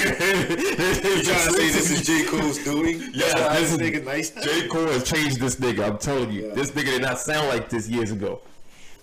[0.05, 2.99] You trying to say this is J Cole's doing?
[3.13, 4.29] Yeah, That's why this this is- nigga nice.
[4.31, 5.87] J Cole has changed this nigga.
[5.87, 6.53] I'm telling you, Yeah.
[6.53, 8.41] this nigga did not sound like this years ago.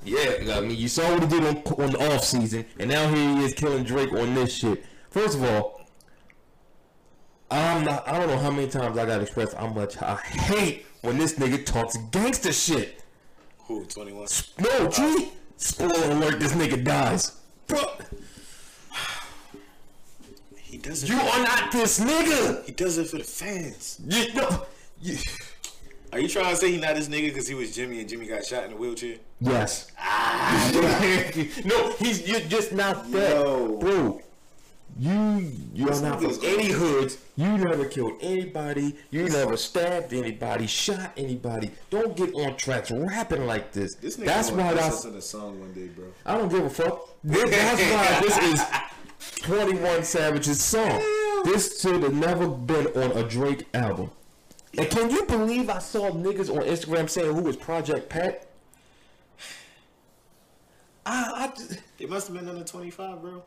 [0.04, 3.08] Yeah, I mean, you saw what he did on, on the off season, and now
[3.08, 4.84] here he is killing Drake on this shit.
[5.10, 5.82] First of all,
[7.50, 8.08] I'm not.
[8.08, 11.18] I don't know how many times I got to express how much I hate when
[11.18, 13.02] this nigga talks gangster shit.
[13.66, 14.26] Who 21?
[14.60, 15.28] No, G.
[15.56, 17.38] Spoiler alert: this nigga dies.
[17.68, 17.80] Bro,
[20.56, 21.10] He does it.
[21.10, 22.64] you are not this nigga.
[22.64, 24.00] He does it for the fans.
[24.04, 24.66] You know.
[25.00, 25.16] You,
[26.12, 28.26] Are you trying to say he not this nigga because he was Jimmy and Jimmy
[28.26, 29.16] got shot in the wheelchair?
[29.42, 29.90] Yes.
[29.98, 30.70] Ah,
[31.64, 33.34] no, he's you're just not that,
[33.80, 34.20] bro.
[34.98, 37.16] You you're This not from any hoods.
[37.36, 38.94] You never killed anybody.
[39.10, 40.66] You never stabbed anybody.
[40.66, 41.70] Shot anybody.
[41.88, 43.94] Don't get on tracks rapping like this.
[43.94, 45.04] this nigga That's why that's.
[45.06, 46.04] a song one day, bro.
[46.26, 47.08] I don't give a fuck.
[47.24, 51.00] This- That's why this is 21 Savage's song.
[51.44, 54.10] This should have never been on a Drake album.
[54.76, 58.46] And can you believe I saw niggas on Instagram saying who was Project Pat?
[61.04, 63.42] I, I just, It must have been under 25, bro.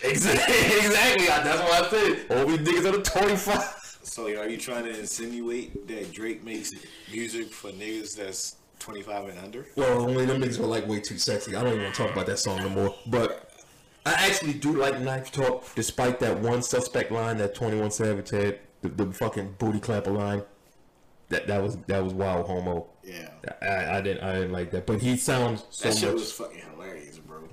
[0.04, 1.26] exactly, exactly.
[1.26, 2.38] That's what I said.
[2.38, 3.98] All these niggas are the 25.
[4.02, 6.72] So are you trying to insinuate that Drake makes
[7.12, 9.66] music for niggas that's 25 and under?
[9.76, 11.54] Well, only them niggas are like way too sexy.
[11.54, 12.94] I don't even want to talk about that song no more.
[13.06, 13.50] But
[14.06, 18.30] I actually do like Knife Talk, despite that one suspect line that Twenty One Savage
[18.30, 20.42] had, the, the fucking booty clapper line.
[21.30, 22.86] That that was that was wild homo.
[23.04, 23.30] Yeah.
[23.62, 26.20] I, I didn't I didn't like that, but he sounds so That shit much.
[26.20, 27.48] was fucking hilarious, bro.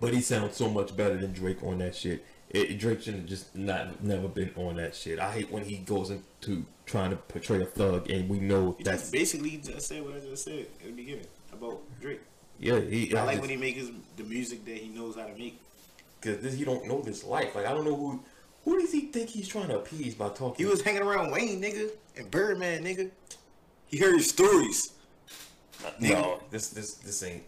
[0.00, 2.24] But he sounds so much better than Drake on that shit.
[2.50, 5.18] It, Drake should have just not never been on that shit.
[5.18, 8.84] I hate when he goes into trying to portray a thug, and we know He
[8.84, 12.22] that's basically just said what I just said in the beginning about Drake.
[12.58, 12.80] yeah.
[12.80, 13.82] He, I like when he makes
[14.16, 15.60] the music that he knows how to make.
[16.22, 17.54] because this he don't know this life.
[17.54, 18.24] Like I don't know who
[18.64, 20.64] who does he think he's trying to appease by talking.
[20.64, 23.10] He was hanging around Wayne, nigga, and Birdman, nigga.
[23.86, 24.92] He heard his stories.
[26.00, 27.44] no, this this this ain't.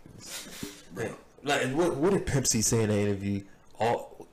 [0.96, 3.42] Man, like what what did Pepsi say in the interview?
[3.78, 4.26] All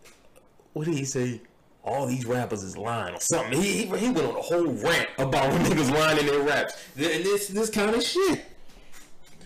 [0.73, 1.41] what did he say?
[1.83, 3.61] All these rappers is lying or something.
[3.61, 6.73] He, he, he went on a whole rant about when niggas lying in their raps.
[6.95, 8.45] And this this kind of shit.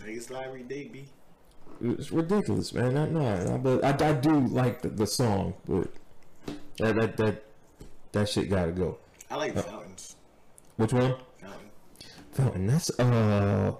[0.03, 1.05] Niggas lie every day, B.
[1.83, 2.95] It's ridiculous, man.
[2.95, 5.87] Not no, but I, I do like the, the song, but
[6.77, 7.43] that that that
[8.11, 8.97] that shit gotta go.
[9.29, 9.80] I like uh, Fountains.
[10.81, 11.13] Which one?
[11.37, 11.69] Fountain.
[12.31, 12.65] Fountain.
[12.65, 13.75] That's uh.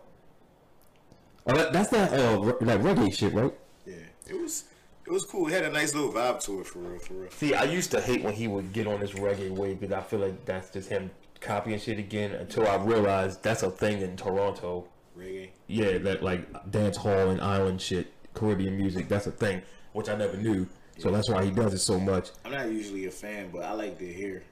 [1.48, 3.52] Oh, that, that's that uh re- like reggae shit, right?
[3.88, 3.96] Yeah,
[4.28, 4.66] it was
[5.08, 5.48] it was cool.
[5.48, 7.32] It had a nice little vibe to it, for real, for real.
[7.32, 10.02] See, I used to hate when he would get on this reggae wave because I
[10.02, 11.10] feel like that's just him
[11.40, 12.34] copying shit again.
[12.34, 14.88] Until I realized that's a thing in Toronto.
[15.18, 15.50] Reggae.
[15.66, 19.08] Yeah, that like dance hall and island shit, Caribbean music.
[19.08, 20.68] That's a thing, which I never knew.
[21.00, 22.30] So that's why he does it so much.
[22.46, 24.44] I'm not usually a fan, but I like to hear.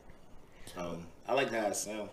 [0.76, 2.10] Um, I like how it sound.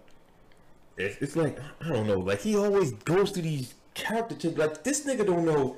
[0.96, 2.18] It's, it's like I don't know.
[2.18, 4.56] Like he always goes through these character shit.
[4.58, 5.76] Like this nigga don't know.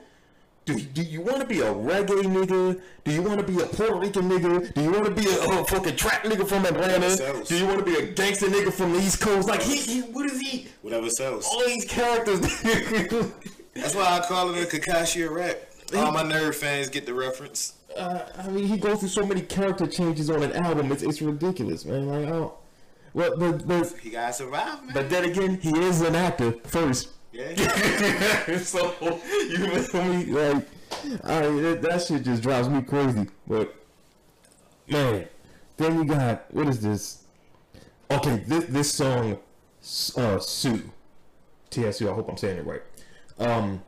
[0.65, 2.79] Do, do you want to be a reggae nigga?
[3.05, 4.75] Do you want to be a Puerto Rican nigga?
[4.75, 7.43] Do you want to be a, uh fucking trap nigga from Atlanta?
[7.45, 9.49] Do you want to be a gangster nigga from the East Coast?
[9.49, 10.69] Like he, he what is he?
[10.83, 11.47] Whatever sells.
[11.47, 12.41] All these characters.
[13.75, 15.57] That's why I call it a Kakashi rap.
[15.97, 17.75] All my nerd fans get the reference.
[17.97, 20.93] uh, I mean, he goes through so many character changes on an album.
[20.93, 22.07] It's it's ridiculous, man.
[22.09, 22.53] Like I don't.
[23.19, 24.95] Well, but but He gotta survive, man.
[24.95, 27.09] but then again, he is an actor first.
[27.33, 27.53] yeah.
[28.59, 28.95] so
[29.49, 30.25] you feel me?
[30.27, 30.69] Like,
[31.25, 33.27] I that, that shit just drives me crazy.
[33.49, 33.75] But
[34.87, 35.27] man,
[35.79, 37.25] then you got what is this?
[38.09, 39.41] Okay, this this song,
[40.17, 40.89] uh, Sue,
[41.71, 42.09] TSU.
[42.09, 42.83] I hope I'm saying it right.
[43.41, 43.83] Um,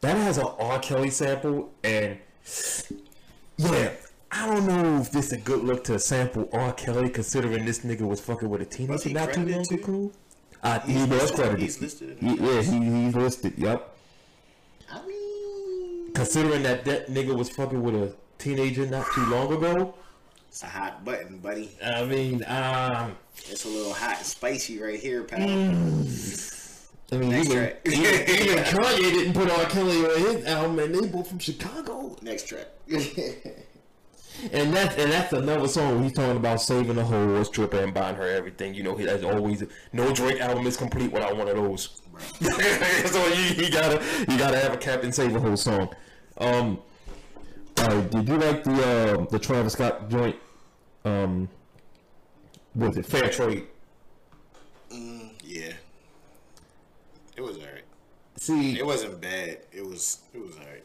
[0.00, 0.78] that has an R.
[0.78, 2.18] Kelly sample, and
[3.58, 3.90] yeah,
[4.34, 6.72] I don't know if this is a good look to sample R.
[6.72, 10.12] Kelly, considering this nigga was fucking with a teenager not too long ago.
[10.62, 11.60] Uh, he He's was listed- credited.
[11.60, 13.54] he's listed He- yeah, he, he's listed.
[13.58, 13.96] Yep.
[14.90, 19.94] I mean, Considering that that nigga was fucking with a teenager not too long ago.
[20.48, 21.70] it's a hot button, buddy.
[21.84, 23.16] I mean, um,
[23.50, 25.42] It's a little hot and spicy right here, pal.
[25.42, 25.46] I
[27.16, 27.80] mean, Next even, track.
[27.84, 29.64] even, even Kanye didn't put R.
[29.66, 32.16] Kelly on his album, and they both from Chicago.
[32.22, 32.68] Next track.
[34.52, 38.16] And that's and that's another song he's talking about saving the whole stripper and buying
[38.16, 38.74] her everything.
[38.74, 42.00] You know, he has always no Drake album is complete without one of those.
[42.40, 45.94] so you, you gotta you gotta have a Captain Save a whole song.
[46.38, 46.78] Um,
[47.78, 50.36] right, did you like the uh, the Travis Scott joint?
[51.04, 51.48] Um,
[52.74, 53.66] was it Fair Trade?
[54.90, 55.72] yeah.
[57.36, 57.84] It was alright.
[58.36, 59.58] See, It wasn't bad.
[59.72, 60.84] It was it was alright.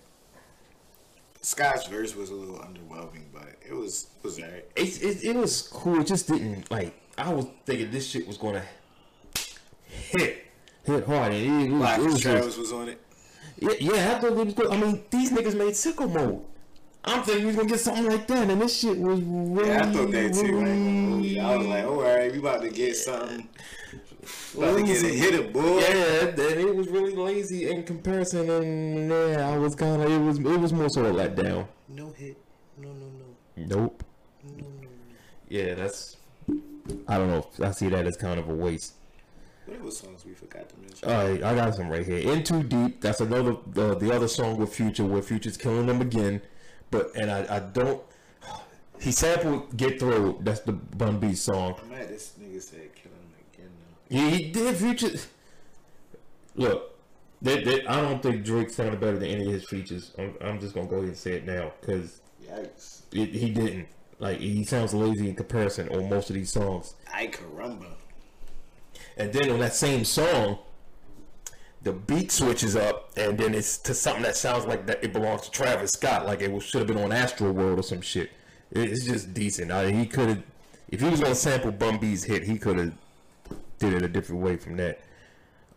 [1.48, 4.66] Scott's verse was a little underwhelming, but it was it was alright.
[4.76, 6.02] it, it, it was cool.
[6.02, 6.94] It just didn't like.
[7.18, 8.66] I was thinking this shit was gonna
[9.88, 10.46] hit
[10.84, 13.02] hit hard, it, it was, it was Travis was on it.
[13.60, 14.68] Yeah, yeah, I thought it was good.
[14.68, 16.44] I mean, these niggas made sicko mode.
[17.06, 19.84] I'm thinking we was gonna get something like that, and this shit was really, Yeah,
[19.88, 20.40] I thought that too.
[20.42, 21.42] I, ain't gonna hold really- you.
[21.42, 23.48] I was like, oh, alright, we about to get something.
[24.58, 25.80] About to get a hitter, boy.
[25.80, 30.20] Yeah, and it was really lazy in comparison, and yeah, I was kind of, it
[30.20, 31.68] was, it was more so a letdown.
[31.90, 32.38] No hit.
[32.78, 33.66] No, no, no.
[33.76, 34.04] Nope.
[35.50, 36.18] Yeah, that's.
[37.08, 37.48] I don't know.
[37.64, 38.94] I see that as kind of a waste.
[39.66, 41.10] What other songs we forgot to mention?
[41.10, 42.32] All right, I got some right here.
[42.32, 43.02] In Too Deep.
[43.02, 46.42] That's another uh, the other song with Future, where Future's killing them again.
[46.90, 48.02] But and I, I don't.
[49.00, 50.44] He sampled Get Throwed.
[50.46, 51.76] That's the Bun B song.
[51.82, 53.97] I'm mad this nigga said kill him again though.
[54.10, 55.28] Yeah, he did features.
[56.56, 56.98] Look,
[57.42, 60.14] they, they, I don't think Drake sounded better than any of his features.
[60.18, 62.22] I'm, I'm just gonna go ahead and say it now because
[63.12, 63.88] he didn't.
[64.20, 66.96] Like he sounds lazy in comparison on most of these songs.
[67.14, 67.86] Ay caramba.
[69.16, 70.60] And then on that same song,
[71.84, 75.42] the beat switches up, and then it's to something that sounds like that it belongs
[75.42, 78.32] to Travis Scott, like it should have been on Astro World or some shit.
[78.72, 79.72] It's just decent.
[79.72, 80.44] I, he could have,
[80.90, 82.94] if he was gonna sample Bun B's hit, he could have
[83.80, 85.00] did it a different way from that.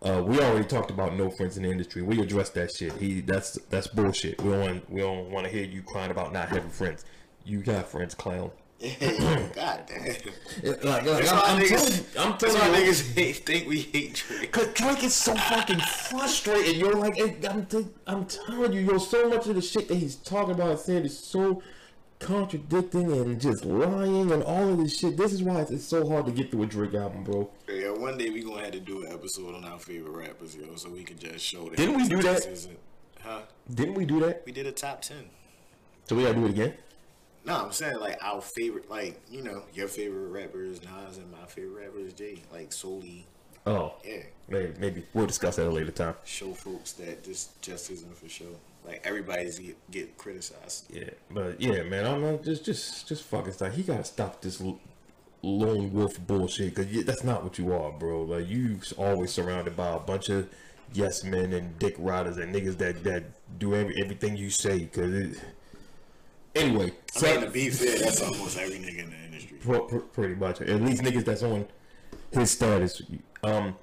[0.02, 2.00] Uh, we already talked about no friends in the industry.
[2.00, 2.92] We addressed that shit.
[2.94, 4.40] He that's that's bullshit.
[4.40, 7.04] We don't we don't want to hear you crying about not having friends.
[7.44, 8.50] You got friends, clown.
[8.80, 10.14] God damn.
[10.62, 13.36] Like, like, That's I'm, I'm niggas, telling you, I'm that's telling why you, niggas hate,
[13.44, 14.52] think we hate Drake.
[14.52, 16.76] Cause Drake is so fucking frustrated.
[16.76, 20.16] You're like, I'm, t- I'm telling you, yo, so much of the shit that he's
[20.16, 21.62] talking about and saying is so
[22.20, 25.16] contradicting and just lying and all of this shit.
[25.16, 27.50] This is why it's so hard to get through a Drake album, bro.
[27.68, 30.76] Yeah, one day we gonna have to do an episode on our favorite rappers, yo,
[30.76, 31.76] so we can just show that.
[31.76, 32.46] Didn't we do that?
[32.46, 32.78] isn't-
[33.22, 33.40] Huh?
[33.74, 34.42] Didn't we do that?
[34.46, 35.28] We did a top ten.
[36.08, 36.74] So we gotta do it again.
[37.44, 41.30] No, I'm saying like our favorite, like you know, your favorite rapper is Nas and
[41.32, 42.42] my favorite rapper is Jay.
[42.52, 43.26] Like solely,
[43.66, 46.14] Oh, yeah, maybe, maybe we'll discuss that at a later time.
[46.24, 48.56] show folks that this just isn't for show.
[48.84, 50.86] Like everybody's get, get criticized.
[50.92, 52.42] Yeah, but yeah, man, I'm not.
[52.42, 53.72] Just, just, just fucking stop.
[53.72, 54.62] He gotta stop this
[55.42, 58.22] lone wolf bullshit because that's not what you are, bro.
[58.22, 60.48] Like you always surrounded by a bunch of
[60.92, 63.24] yes men and dick riders and niggas that that
[63.58, 64.86] do every, everything you say.
[64.86, 65.40] Cause it,
[66.54, 69.58] anyway, I mean, to be fair, that's almost every nigga in the industry.
[69.58, 70.60] Pr- pretty much.
[70.60, 71.66] At least niggas that's on
[72.32, 73.02] his status.
[73.42, 73.76] Um,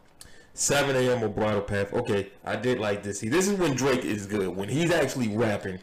[0.58, 1.24] 7 a.m.
[1.24, 1.93] or Bridle Path.
[1.93, 3.20] Okay, I did like this.
[3.20, 4.48] See, this is when Drake is good.
[4.56, 5.78] When he's actually rapping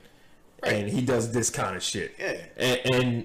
[0.65, 2.17] and he does this kind of shit.
[2.19, 2.41] Yeah.
[2.57, 3.25] And, and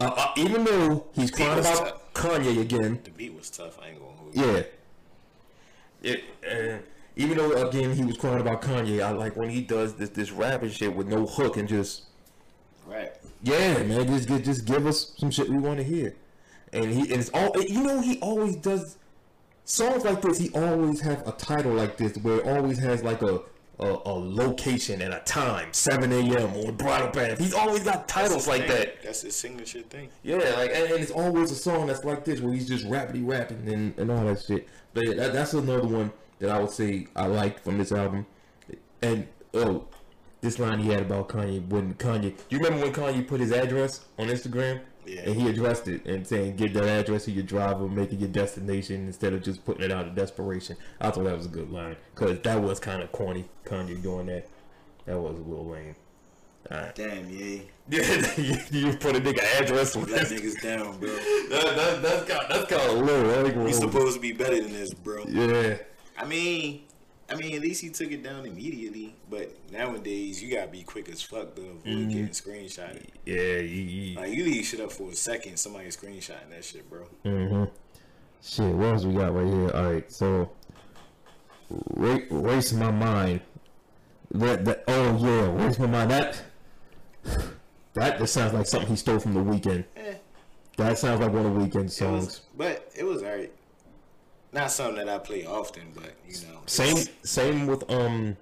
[0.00, 3.76] uh, uh, even though he's crying about Kanye again, The beat was tough.
[3.82, 4.62] I ain't gonna hold yeah.
[6.02, 6.78] It, uh,
[7.16, 10.30] even though again he was crying about Kanye, I like when he does this this
[10.30, 12.04] rapping shit with no hook and just
[12.86, 13.12] Right.
[13.42, 16.14] yeah, man, just just give us some shit we want to hear.
[16.72, 18.00] And he and it's all you know.
[18.00, 18.96] He always does
[19.64, 20.38] songs like this.
[20.38, 23.40] He always have a title like this where it always has like a
[23.78, 26.54] a, a location and a time, 7 a.m.
[26.54, 27.38] on Bridle Path.
[27.38, 28.70] He's always got titles like thing.
[28.70, 29.02] that.
[29.02, 30.08] That's his signature thing.
[30.22, 33.26] Yeah, like and, and it's always a song that's like this where he's just rappity
[33.26, 34.68] rapping and, and all that shit.
[34.94, 38.26] But yeah, that, that's another one that I would say I liked from this album.
[39.00, 39.86] And oh,
[40.40, 42.22] this line he had about Kanye when Kanye.
[42.22, 44.80] do You remember when Kanye put his address on Instagram?
[45.06, 45.22] Yeah.
[45.22, 48.28] And he addressed it and saying, "Give that address to your driver, make it your
[48.28, 51.70] destination instead of just putting it out of desperation." I thought that was a good
[51.70, 53.46] line because that was kind of corny.
[53.64, 54.48] Kanye doing that.
[55.06, 55.96] That was a little lame.
[56.70, 56.94] Alright.
[56.94, 57.62] Damn, yeah.
[57.88, 58.02] Yeah,
[58.70, 61.08] you, put a nigga address on that niggas down, bro.
[61.50, 63.44] That, that, that's kind that's kind of low.
[63.44, 65.24] Ain't We supposed to be better than this, bro.
[65.28, 65.78] Yeah.
[66.16, 66.82] I mean,
[67.32, 69.14] I mean, at least he took it down immediately.
[69.30, 72.08] But nowadays, you gotta be quick as fuck to avoid Mm-hmm.
[72.08, 73.06] getting screenshotted.
[73.24, 76.88] Yeah, you, you, Like you leave shit up for a second, somebody screenshotting that shit,
[76.90, 77.06] bro.
[77.24, 77.64] Mm-hmm.
[78.42, 79.70] Shit, what else we got right here?
[79.74, 80.50] All right, so
[81.94, 83.40] ra- race my mind.
[84.32, 86.10] That that oh yeah, race my mind.
[86.10, 86.42] That
[87.94, 89.84] that just sounds like something he stole from the Weeknd.
[89.96, 90.14] Eh,
[90.78, 92.24] That sounds like one of the Weeknd it songs.
[92.24, 93.52] was, but it was alright.
[94.52, 98.36] Not something that I play often, but you know, Same same with um,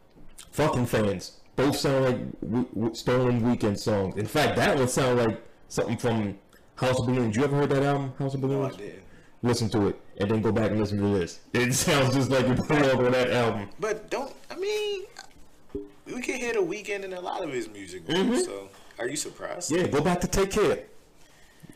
[0.50, 1.38] fucking fans.
[1.56, 4.16] Both sound like w- w- stolen Weeknd songs.
[4.16, 6.38] In fact, that one sound like something from
[6.76, 7.36] House of Balloons.
[7.36, 8.76] You ever heard that album, House of No, I Balloons?
[8.76, 9.02] didn't.
[9.42, 11.40] listen to it and then go back and listen to this.
[11.52, 13.68] It sounds just like you belong on that album.
[13.78, 14.32] But don't.
[14.50, 15.02] I mean,
[16.06, 18.04] we can hear the Weeknd in a lot of his music.
[18.06, 18.36] Bro, Mm-hmm.
[18.38, 18.68] So,
[18.98, 19.70] are you surprised?
[19.70, 20.80] Yeah, go back to Take Care.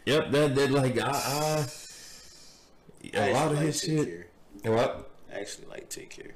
[0.07, 1.66] Yep, that that like I, I
[3.18, 4.09] I a lot of his like shit.
[4.09, 4.23] Care.
[4.64, 5.11] What?
[5.33, 6.35] I actually like Take Care.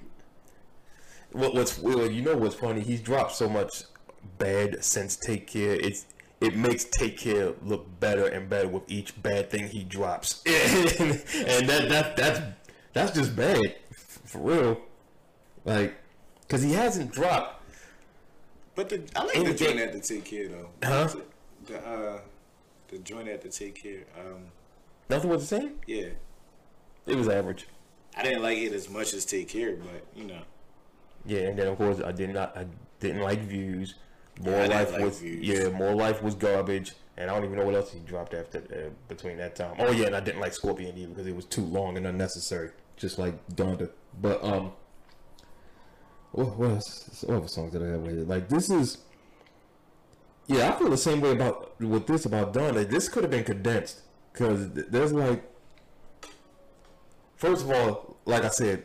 [1.33, 2.81] What what's well, you know what's funny?
[2.81, 3.85] He's dropped so much
[4.39, 5.75] bad since Take Care.
[5.75, 6.07] It's
[6.41, 11.69] it makes Take Care look better and better with each bad thing he drops, and
[11.69, 12.41] that that that's
[12.93, 14.81] that's just bad for real.
[15.65, 15.95] Like,
[16.49, 17.63] cause he hasn't dropped.
[18.75, 20.69] But the I like the joint at the Take Care though.
[20.83, 21.09] Huh?
[21.67, 22.21] The uh,
[22.89, 24.05] the joint at the Take Care.
[24.19, 24.45] Um,
[25.11, 25.81] Nothing was the same.
[25.87, 26.09] yeah.
[27.07, 27.67] It was average.
[28.19, 30.41] I didn't like it as much as Take Care, but you know,
[31.25, 32.57] Yeah, and then of course I did not.
[32.57, 32.67] I
[33.01, 33.95] didn't like views.
[34.41, 35.47] More didn't life like was Views.
[35.47, 35.69] yeah.
[35.71, 38.91] More life was garbage, and I don't even know what else he dropped after uh,
[39.09, 39.77] between that time.
[39.79, 42.71] Oh yeah, and I didn't like Scorpion either because it was too long and unnecessary,
[42.97, 43.91] just like Donda.
[44.21, 44.73] But um,
[46.33, 47.25] what, what else?
[47.27, 48.03] What other songs did I have?
[48.29, 48.99] Like this is.
[50.47, 52.89] Yeah, I feel the same way about with this about Donda.
[52.89, 54.03] This could have been condensed
[54.33, 55.45] because there's like.
[57.39, 58.83] First of all, like I said,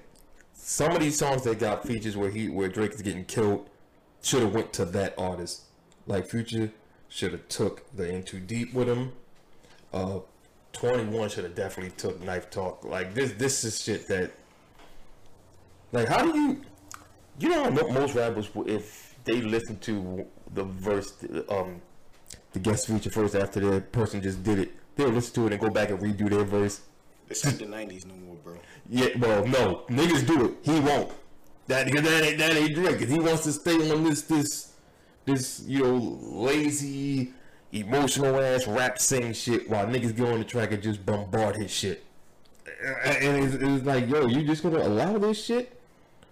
[0.53, 3.67] some of these songs that got features where he where Drake is getting killed
[4.21, 5.63] should have went to that artist.
[6.05, 6.71] Like Future
[7.09, 9.13] should have took the In Too Deep with him.
[9.91, 10.19] Uh,
[10.71, 12.85] Twenty One should have definitely took Knife Talk.
[12.85, 14.31] Like this, this is shit that.
[15.91, 16.61] Like, how do you?
[17.39, 21.11] You know, most rappers, if they listen to the verse,
[21.49, 21.81] um,
[22.51, 25.61] the guest feature first after the person just did it, they'll listen to it and
[25.61, 26.81] go back and redo their verse.
[27.29, 28.57] It's not the '90s no more, bro.
[28.89, 30.53] Yeah, well, no, niggas do it.
[30.63, 31.11] He won't.
[31.67, 32.99] That that ain't that ain't Drake.
[32.99, 34.71] 'cause He wants to stay on this this
[35.25, 37.33] this you know lazy,
[37.71, 41.71] emotional ass rap sing shit while niggas go on the track and just bombard his
[41.71, 42.03] shit.
[43.05, 45.79] And it's, it's like, yo, you just gonna allow this shit?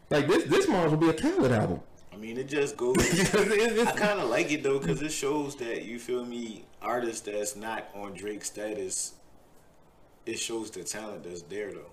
[0.09, 1.79] Like this this might will be a Khaled album.
[2.11, 2.95] I mean, it just goes.
[2.97, 6.25] Because it- I it's- kind of like it though because it shows that you feel
[6.25, 9.13] me, artists that's not on Drake status.
[10.25, 11.91] It shows the talent that's there though.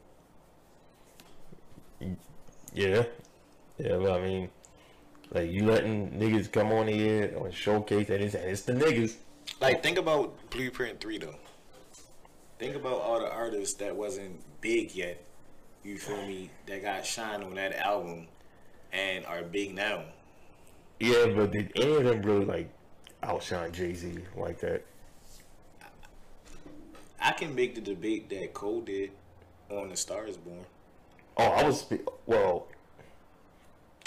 [2.75, 3.05] Yeah,
[3.79, 3.97] yeah.
[3.97, 4.51] But I mean,
[5.31, 9.17] like you letting niggas come on here on showcase, and it's, and it's the niggas.
[9.61, 11.35] Like think about Blueprint Three though.
[12.59, 15.25] Think about all the artists that wasn't big yet.
[15.85, 16.51] You feel me?
[16.67, 18.27] That got shine on that album,
[18.93, 20.05] and are big now.
[21.01, 22.69] Yeah, but did any of them really like
[23.23, 24.85] outshine Jay Z like that?
[27.21, 29.11] I can make the debate that Cole did
[29.71, 30.65] on The Star Is Born.
[31.37, 31.87] Oh, I was
[32.27, 32.67] well.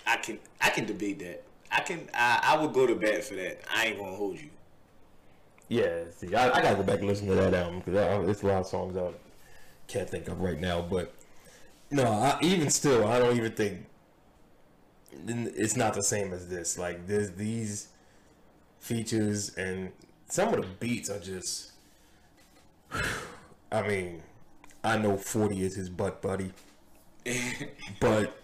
[0.06, 1.44] I can I can debate that.
[1.72, 3.62] I can I, I would go to bat for that.
[3.74, 4.50] I ain't gonna hold you.
[5.70, 8.48] Yeah, see, I, I gotta go back and listen to that album because there's a
[8.48, 9.12] lot of songs I
[9.88, 10.82] can't think of right now.
[10.82, 11.14] But
[11.90, 13.86] no, I, even still, I don't even think
[15.28, 16.78] it's not the same as this.
[16.78, 17.88] Like there's these
[18.80, 19.92] features and
[20.28, 21.71] some of the beats are just.
[23.72, 24.22] I mean,
[24.84, 26.52] I know Forty is his butt buddy,
[28.00, 28.38] but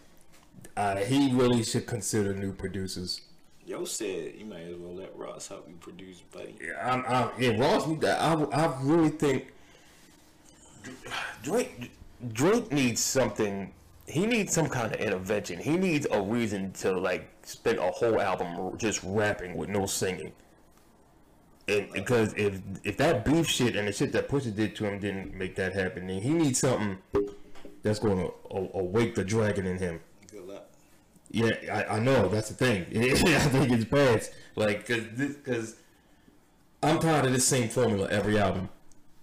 [0.75, 3.21] uh, he really should consider new producers.
[3.65, 6.55] Yo said you might as well let Ross help you produce, buddy.
[6.63, 8.21] Yeah, I'm, I'm, yeah, Ross need that.
[8.21, 9.51] I, I really think
[11.43, 11.91] Drake
[12.31, 13.73] Drake needs something.
[14.05, 15.59] He needs some kind of intervention.
[15.59, 20.31] He needs a reason to like spend a whole album just rapping with no singing.
[21.67, 24.99] And because if if that beef shit and the shit that Pusha did to him
[24.99, 26.97] didn't make that happen, then he needs something
[27.83, 28.33] that's going to
[28.73, 29.99] awake the dragon in him.
[30.31, 30.65] Good luck.
[31.29, 32.81] Yeah, I, I know that's the thing.
[32.95, 34.27] I think it's bad.
[34.55, 35.75] Like, cause this, cause
[36.81, 38.69] I'm tired of this same formula every album.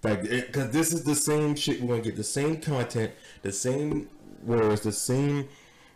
[0.02, 1.80] Like, it, cause this is the same shit.
[1.80, 4.08] We're gonna get the same content, the same
[4.42, 5.48] words, the same,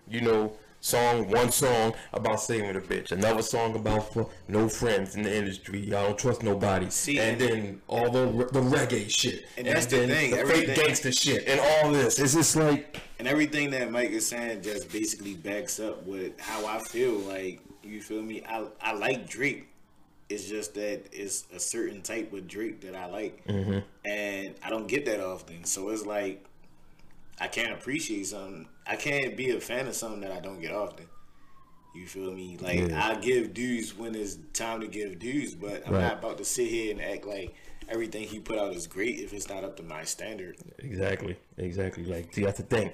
[0.08, 1.28] you know, song.
[1.30, 4.14] One song about saving a bitch, another song about
[4.48, 5.80] no friends in the industry.
[5.80, 6.90] Y'all don't trust nobody.
[6.90, 10.74] See, and and- then all the the reggae shit, And that's the thing, the everything-
[10.74, 12.18] fake gangster shit, and all this.
[12.18, 13.00] It's just like.
[13.18, 17.14] And everything that Mike is saying just basically backs up with how I feel.
[17.18, 18.42] Like you feel me?
[18.48, 19.68] I I like Drake.
[20.28, 23.78] It's just that it's a certain type of Drake that I like, mm-hmm.
[24.04, 25.64] and I don't get that often.
[25.64, 26.44] So it's like
[27.40, 28.66] I can't appreciate something.
[28.86, 31.06] I can't be a fan of something that I don't get often.
[31.94, 32.56] You feel me?
[32.60, 33.08] Like Yeah.
[33.08, 36.02] I give dues when it's time to give dues, but I'm Right.
[36.02, 37.54] not about to sit here and act like
[37.88, 40.56] everything he put out is great if it's not up to my standard.
[40.78, 42.04] Exactly, exactly.
[42.04, 42.90] Like, see, that's the thing.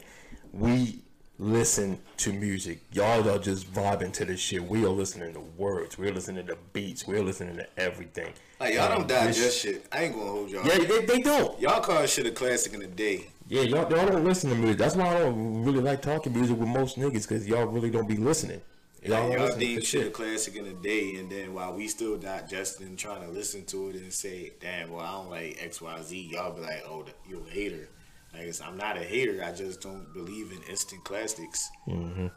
[0.52, 1.00] We
[1.38, 2.78] listen to music.
[2.92, 4.62] Y'all are just vibing to this shit.
[4.62, 5.98] We are listening to words.
[5.98, 7.06] We're listening to beats.
[7.08, 8.32] We're listening to everything.
[8.60, 9.84] Like y'all don't Um, digest this- shit.
[9.90, 10.64] I ain't gonna hold y'all.
[10.64, 11.60] Yeah, they, they don't.
[11.60, 13.26] Y'all call shit a classic in the day.
[13.48, 14.78] Yeah, y'all, y'all don't listen to music.
[14.78, 18.08] That's why I don't really like talking music with most niggas because y'all really don't
[18.08, 18.62] be listening.
[19.02, 21.86] Y'all, Y'all, listen deem to shit a classic in the day, and then while we
[21.88, 25.82] still digesting, trying to listen to it and say, "Damn, well, I don't like X,
[25.82, 27.88] Y, Z," y'all be like, "Oh, th- you a hater."
[28.32, 29.44] Like, I'm not a hater.
[29.44, 31.70] I just don't believe in instant classics.
[31.86, 32.28] Mm-hmm.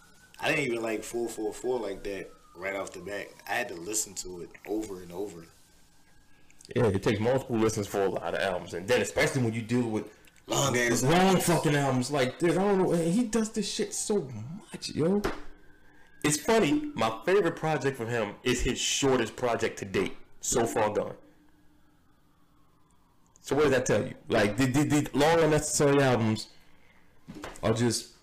[0.42, 3.28] I didn't even like 444 like that right off the bat.
[3.48, 5.46] I had to listen to it over and over.
[6.76, 9.62] Yeah, it takes multiple listens for a lot of albums, and then especially when you
[9.62, 10.06] deal with
[10.48, 11.04] Long ass.
[11.04, 12.58] long fucking albums like this.
[12.58, 12.92] I don't know.
[12.92, 14.28] He does this shit so
[14.72, 15.22] much, yo.
[16.24, 16.92] It's funny.
[16.96, 20.16] My favorite project from him is his shortest project to date.
[20.40, 21.16] So far gone.
[23.42, 24.14] So what does that tell you?
[24.30, 26.48] Like the, the, the long unnecessary albums
[27.62, 28.14] are just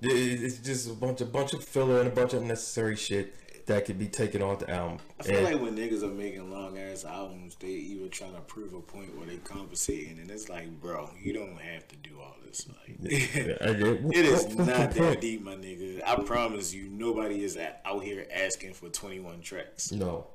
[0.00, 3.34] it's just a bunch of bunch of filler and a bunch of unnecessary shit
[3.68, 4.98] that could be taken off the album.
[5.18, 8.40] I feel And- like when niggas are making long ass albums, they even trying to
[8.40, 12.10] prove a point where they compensating, and it's like, bro, you don't have to do
[12.20, 12.66] all this.
[12.68, 16.02] Like, It is not that deep, my nigga.
[16.06, 19.92] I promise you, nobody is out here asking for 21 tracks.
[19.92, 20.26] No,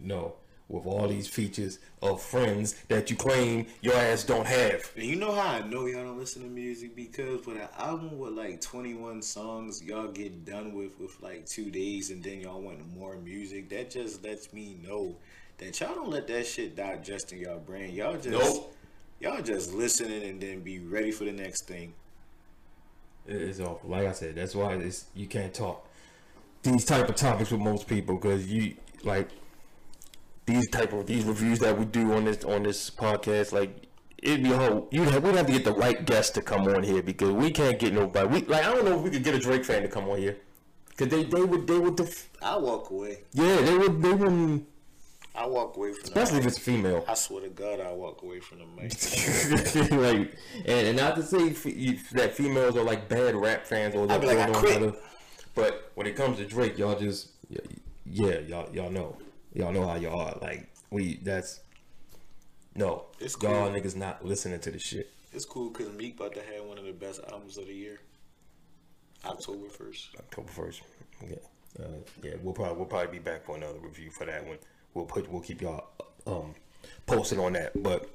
[0.00, 0.34] no.
[0.68, 4.92] With all these features of friends that you claim your ass don't have.
[4.96, 6.94] And you know how I know y'all don't listen to music?
[6.94, 11.70] Because with an album with like 21 songs, y'all get done with with like two
[11.70, 13.70] days and then y'all want more music.
[13.70, 15.16] That just lets me know
[15.56, 17.94] that y'all don't let that shit digest in y'all brain.
[17.94, 18.28] Y'all just.
[18.28, 18.74] Nope.
[19.20, 21.92] Y'all just listening and then be ready for the next thing.
[23.26, 23.90] It's awful.
[23.90, 25.88] Like I said, that's why it's you can't talk
[26.62, 29.28] these type of topics with most people because you like
[30.48, 33.52] these type of these reviews that we do on this on this podcast.
[33.52, 33.70] Like
[34.20, 36.82] it'd be whole you have we'd have to get the right guest to come on
[36.82, 38.26] here because we can't get nobody.
[38.26, 40.18] We like I don't know if we could get a Drake fan to come on
[40.18, 40.36] here
[40.88, 43.20] because they they would they would def- I walk away.
[43.32, 44.66] yeah they would they wouldn't
[45.34, 47.04] I walk away from especially if it's female.
[47.06, 49.90] I swear to God, I walk away from the mic.
[49.92, 50.34] like,
[50.66, 54.14] and, and not to say you- that females are like bad rap fans or be
[54.26, 54.78] like, I quit.
[54.80, 54.96] to-
[55.54, 57.28] But when it comes to Drake, y'all just
[58.10, 59.16] yeah, y'all y'all know,
[59.54, 60.38] y'all know how y'all are.
[60.40, 61.60] Like we that's
[62.74, 65.10] no, It's y'all niggas not listening to the shit.
[65.32, 68.00] It's cool because Meek about to have one of the best albums of the year.
[69.24, 70.08] October first.
[70.18, 70.82] October first.
[71.28, 71.36] Yeah,
[71.80, 71.88] uh,
[72.22, 72.34] yeah.
[72.42, 74.58] We'll probably we'll probably be back for another review for that one.
[74.94, 75.88] We'll put we'll keep y'all
[76.26, 76.54] um
[77.06, 77.82] posted on that.
[77.82, 78.08] But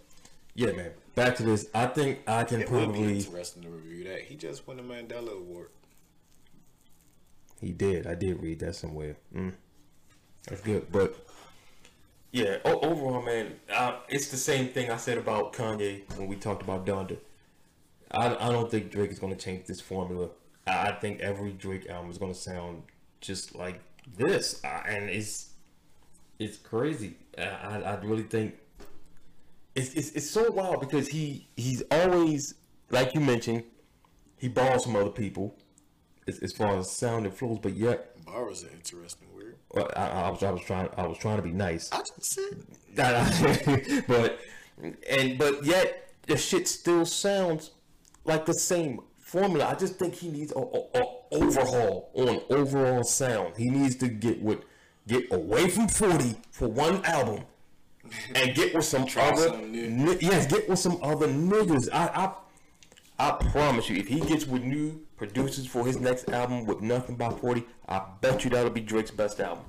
[0.56, 0.92] yeah, man.
[1.16, 1.68] Back to this.
[1.76, 3.18] I think I can It would be probably.
[3.20, 4.22] interesting to review that.
[4.22, 5.70] He just won the Mandela Award.
[7.62, 8.08] He did.
[8.08, 9.16] I did read that somewhere.
[9.36, 9.54] Mm.
[10.48, 10.92] That's good.
[10.92, 11.16] But
[12.32, 16.36] yeah, o- overall, man, uh, it's the same thing I said about Kanye when we
[16.36, 17.18] talked about Donda.
[18.12, 20.30] I, I don't think Drake is going to change this formula.
[20.68, 22.84] I, I think every Drake album is going to sound
[23.22, 23.80] just like
[24.18, 25.52] this, uh, and it's
[26.40, 27.16] it's crazy.
[27.38, 28.56] I, I, I really think
[29.76, 32.56] it's, it's it's so wild because he he's always
[32.90, 33.64] like you mentioned,
[34.38, 35.56] he borrows from other people
[36.28, 39.43] as, as far as sound and flows, but yet Borrow's an interesting word.
[39.76, 42.66] I, I was I was trying I was trying to be nice, I just said
[44.08, 44.40] but
[45.10, 47.72] and but yet the shit still sounds
[48.26, 49.68] like the same formula.
[49.68, 53.58] I just think he needs a, a, a overhaul on overall sound.
[53.58, 54.60] He needs to get with
[55.08, 57.44] get away from forty for one album
[58.36, 61.90] and get with some Try other ni- yes, get with some other niggas.
[61.92, 62.34] I I
[63.28, 67.16] I promise you, if he gets with new producers for his next album with nothing
[67.16, 69.66] by forty, I bet you that'll be Drake's best album.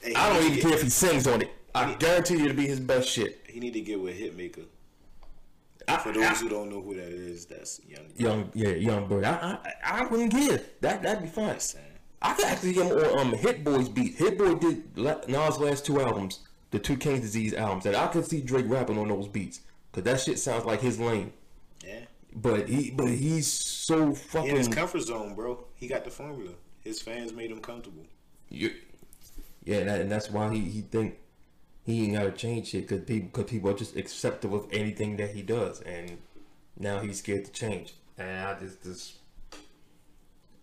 [0.00, 1.50] Hey, I don't even care if he sings on it.
[1.74, 3.42] I guarantee you it'll be his best shit.
[3.48, 4.64] He need to get with Hitmaka.
[5.86, 8.06] I, For those who don't know who that is, that's Young.
[8.16, 9.24] young, yeah, Yung Berg.
[9.24, 10.60] I, I, I wouldn't care.
[10.80, 11.60] That, that'd be fine.
[11.60, 11.84] Saying.
[12.22, 14.14] I could actually get him on um, Hit Boy's beat.
[14.14, 18.24] Hit Boy did Nas' last two albums, the two King's Disease albums, and I could
[18.24, 19.60] see Drake rapping on those beats
[19.92, 21.32] because that shit sounds like his lane.
[22.34, 25.66] But he, but he's so He in his comfort zone, bro.
[25.76, 26.52] He got the formula.
[26.80, 28.04] His fans made him comfortable.
[28.48, 28.72] you,
[29.64, 31.16] yeah, and, that, and that's why he, he think
[31.84, 35.30] he ain't gotta change shit because people, cause people are just accepting of anything that
[35.30, 36.18] he does, and
[36.78, 37.94] now he's scared to change.
[38.18, 39.14] And I just, just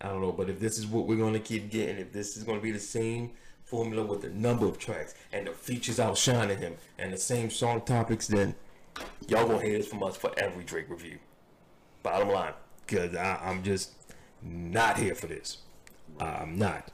[0.00, 2.44] I don't know, but if this is what we're gonna keep getting, if this is
[2.44, 3.30] gonna be the same
[3.64, 7.80] formula with the number of tracks and the features outshining him and the same song
[7.82, 8.54] topics, then
[9.28, 11.18] y'all gonna hear this from us for every Drake review.
[12.02, 12.54] Bottom line,
[12.86, 13.92] because I'm just
[14.42, 15.58] not here for this.
[16.20, 16.88] I'm not.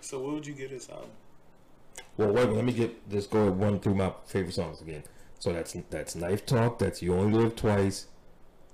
[0.00, 1.10] So what would you get this album?
[2.16, 5.02] Well, wait, let me get just go one through my favorite songs again.
[5.38, 8.06] So that's that's Knife Talk, that's You Only Live Twice,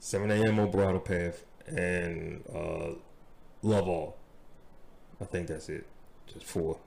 [0.00, 0.58] 7 a.m.
[0.58, 2.90] on Bridle Path, and uh,
[3.62, 4.16] Love All.
[5.20, 5.86] I think that's it.
[6.26, 6.78] Just four.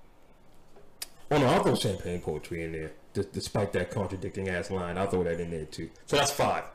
[1.31, 2.91] Oh no, I'll throw Champagne Poetry in there.
[3.13, 5.89] D- despite that contradicting ass line, I'll throw that in there too.
[6.05, 6.65] So that's five.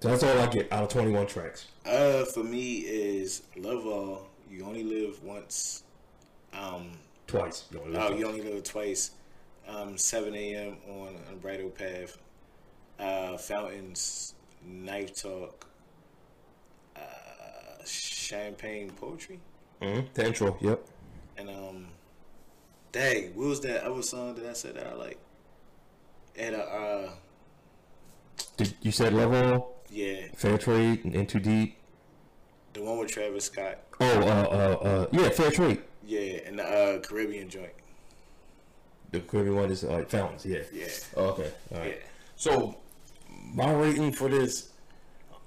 [0.00, 1.68] So that's all I get out of 21 tracks.
[1.84, 4.28] Uh, for me is Love All.
[4.50, 5.84] You only live once.
[6.52, 6.92] Um,
[7.26, 7.64] Twice.
[7.72, 8.20] You only live oh, twice.
[8.20, 9.10] you only live twice.
[9.66, 10.76] Um, 7 a.m.
[10.88, 12.18] on Bridle Path.
[12.98, 14.34] Uh, Fountains,
[14.64, 15.66] Knife Talk.
[16.94, 17.00] Uh,
[17.84, 19.40] Champagne Poetry.
[19.82, 20.86] Mhm, intro, yep.
[21.36, 21.88] And um,
[22.92, 25.18] dang, what was that other song that I said that I like?
[26.36, 27.10] And uh, uh
[28.56, 31.78] Did, you said Love All, yeah, Fair Trade, and In Too Deep.
[32.74, 33.78] the one with Travis Scott.
[34.00, 35.82] Oh, uh, uh, uh, yeah, Fair Trade.
[36.04, 37.72] Yeah, and the uh, Caribbean joint.
[39.12, 40.58] The Caribbean one is uh, Fountains, yeah.
[40.72, 40.86] Yeah,
[41.16, 41.88] Oh, okay, all right.
[41.98, 42.06] yeah.
[42.36, 42.76] So,
[43.54, 44.72] my rating for this,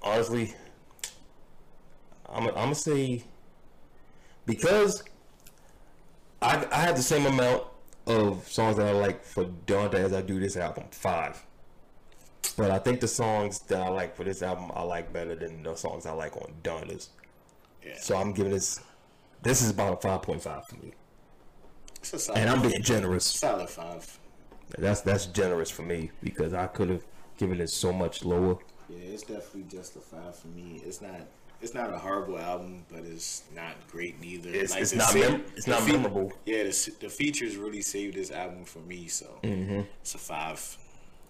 [0.02, 0.52] honestly,
[2.28, 3.22] I'm, I'm gonna say
[4.46, 5.04] because
[6.42, 7.64] I I have the same amount
[8.06, 11.40] of songs that I like for Donda as I do this album, five.
[12.56, 15.62] But I think the songs that I like for this album I like better than
[15.62, 17.10] the songs I like on Donda's.
[17.84, 17.94] Yeah.
[18.00, 18.80] So I'm giving this.
[19.42, 20.92] This is about a five point five for me,
[21.96, 23.24] It's a solid, and I'm being generous.
[23.24, 24.18] solid five.
[24.78, 27.04] That's that's generous for me because I could have
[27.38, 28.58] given it so much lower.
[28.88, 30.82] Yeah, it's definitely just a five for me.
[30.84, 31.20] It's not.
[31.62, 34.48] It's not a horrible album, but it's not great neither.
[34.48, 36.32] It's- it's not mem- it's not memorable.
[36.46, 39.80] Yeah, the, the features really saved this album for me, so Mm-hmm.
[40.00, 40.78] it's a five.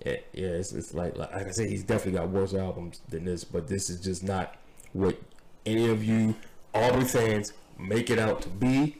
[0.04, 3.24] Yeah, yeah, it's, it's like, like like I said, he's definitely got worse albums than
[3.24, 4.56] this, but this is just not
[4.92, 5.18] what
[5.66, 6.34] any of you
[6.74, 8.96] Aubrey fans make it out to be.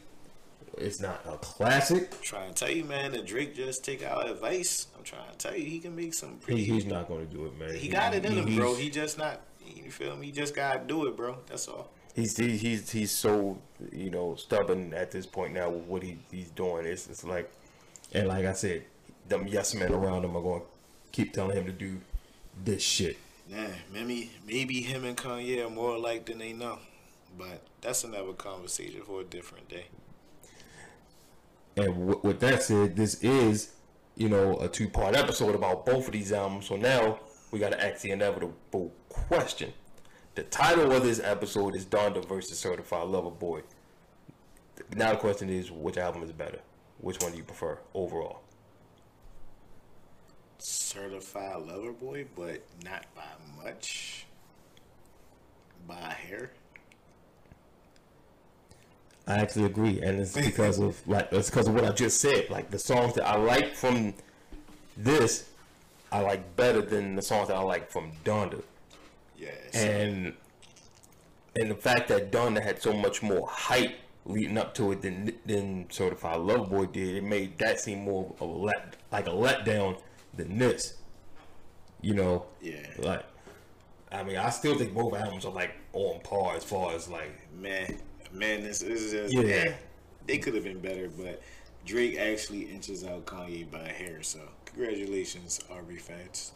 [0.77, 2.21] It's not a classic.
[2.23, 4.87] trying to tell you, man, that Drake just take our advice.
[4.97, 7.47] I'm trying to tell you, he can make some He, he's not going to do
[7.47, 7.75] it, man.
[7.75, 8.75] He got it in him, bro.
[8.75, 9.41] He just not.
[9.67, 10.27] You feel me?
[10.27, 11.39] He just gotta do it, bro.
[11.47, 11.91] That's all.
[12.15, 13.59] he's he, he's he's so
[13.93, 16.87] you know stubborn at this point now with what he, he's doing.
[16.87, 17.53] It's it's like,
[18.13, 18.85] and like I said,
[19.29, 20.67] them yes men around him are going to
[21.13, 22.01] keep telling him to do
[22.65, 23.17] this shit.
[23.49, 26.79] Yeah, maybe maybe him and Kanye are more alike than they know.
[27.37, 29.87] But that's another conversation for a different day.
[31.77, 33.73] And w- with that said, this is,
[34.17, 36.67] you know, a two part episode about both of these albums.
[36.67, 39.73] So now we got to ask the inevitable question.
[40.35, 43.63] The title of this episode is Donda versus Certified Lover Boy.
[44.97, 46.61] Now the question is, which album is better?
[46.99, 48.43] Which one do you prefer overall?
[50.63, 54.27] Certified lover boy, but not by much.
[55.89, 56.51] By hair.
[59.27, 62.51] I actually agree, and it's because of like it's because of what I just said.
[62.51, 64.13] Like the songs that I like from
[64.97, 65.49] this,
[66.13, 68.63] I like better than the songs that I like from Donda.
[69.39, 69.75] Yes.
[69.75, 70.35] and
[71.57, 73.97] and the fact that Donda had so much more hype
[74.27, 78.35] leading up to it than than Certified Lover Boy did, it made that seem more
[78.39, 79.99] of a let like a letdown
[80.45, 80.95] than this.
[82.03, 82.87] You know, Yeah.
[82.99, 83.25] Like,
[84.13, 87.31] I mean, I still think both albums are like on par as far as like,
[87.55, 87.99] man,
[88.33, 89.55] man, this, this is just Yeah.
[89.55, 89.73] eh,
[90.27, 91.43] they could have been better, but
[91.85, 94.23] Drake actually inches out Kanye by a hair.
[94.23, 96.53] So congratulations, Aubrey fans.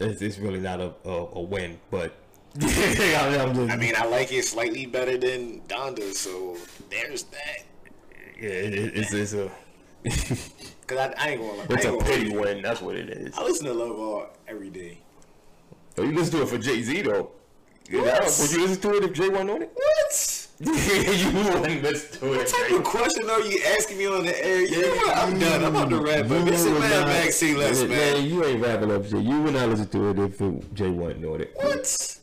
[0.00, 2.14] it's, it's really not a a, a win, but.
[2.62, 6.56] I mean, I mean, I like it slightly better than Donda, so
[6.88, 7.64] there's that.
[8.40, 9.50] yeah, it, it- it's it's a
[10.86, 12.60] Cause I, I ain't gonna lie, it's a pity win.
[12.62, 13.34] That's what it is.
[13.38, 14.98] I listen to Love All every day.
[15.96, 17.30] Oh, you listen to it for Jay Z though.
[17.90, 18.38] Yeah, What?
[18.40, 19.70] Would you listen to it if Jay wasn't on it?
[19.74, 20.40] What?
[20.60, 22.36] you wouldn't listen to it.
[22.38, 22.76] What type Jay.
[22.76, 24.60] of question are you asking me on the air?
[24.62, 25.16] You know what?
[25.16, 25.64] I'm done.
[25.64, 26.44] I'm about to wrap up.
[26.44, 28.24] This is man not- Less, man, man.
[28.26, 29.18] you ain't rapping up Jay.
[29.18, 31.52] You would not listen to it if it, Jay wasn't on it.
[31.56, 32.18] What?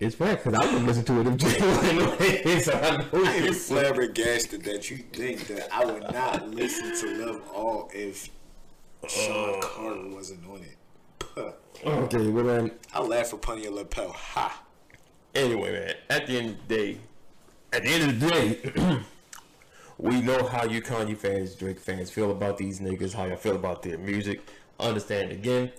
[0.00, 2.60] It's fact, because I wouldn't listen to it if Jay wasn't on.
[2.60, 6.94] So I know I am it's flabbergasted that you think that I would not listen
[7.00, 8.30] to Love All if
[9.08, 10.76] Shawn Carter wasn't on it.
[11.18, 11.52] Puh.
[11.84, 14.12] Okay, but um, I laugh upon your lapel.
[14.12, 14.62] Ha.
[15.34, 16.98] anyway, man, at the end of the day,
[17.72, 19.00] at the end of the day,
[19.98, 23.56] we know how you Kanye fans, Drake fans feel about these niggas, how y'all feel
[23.56, 24.42] about their music.
[24.78, 25.72] Understand again,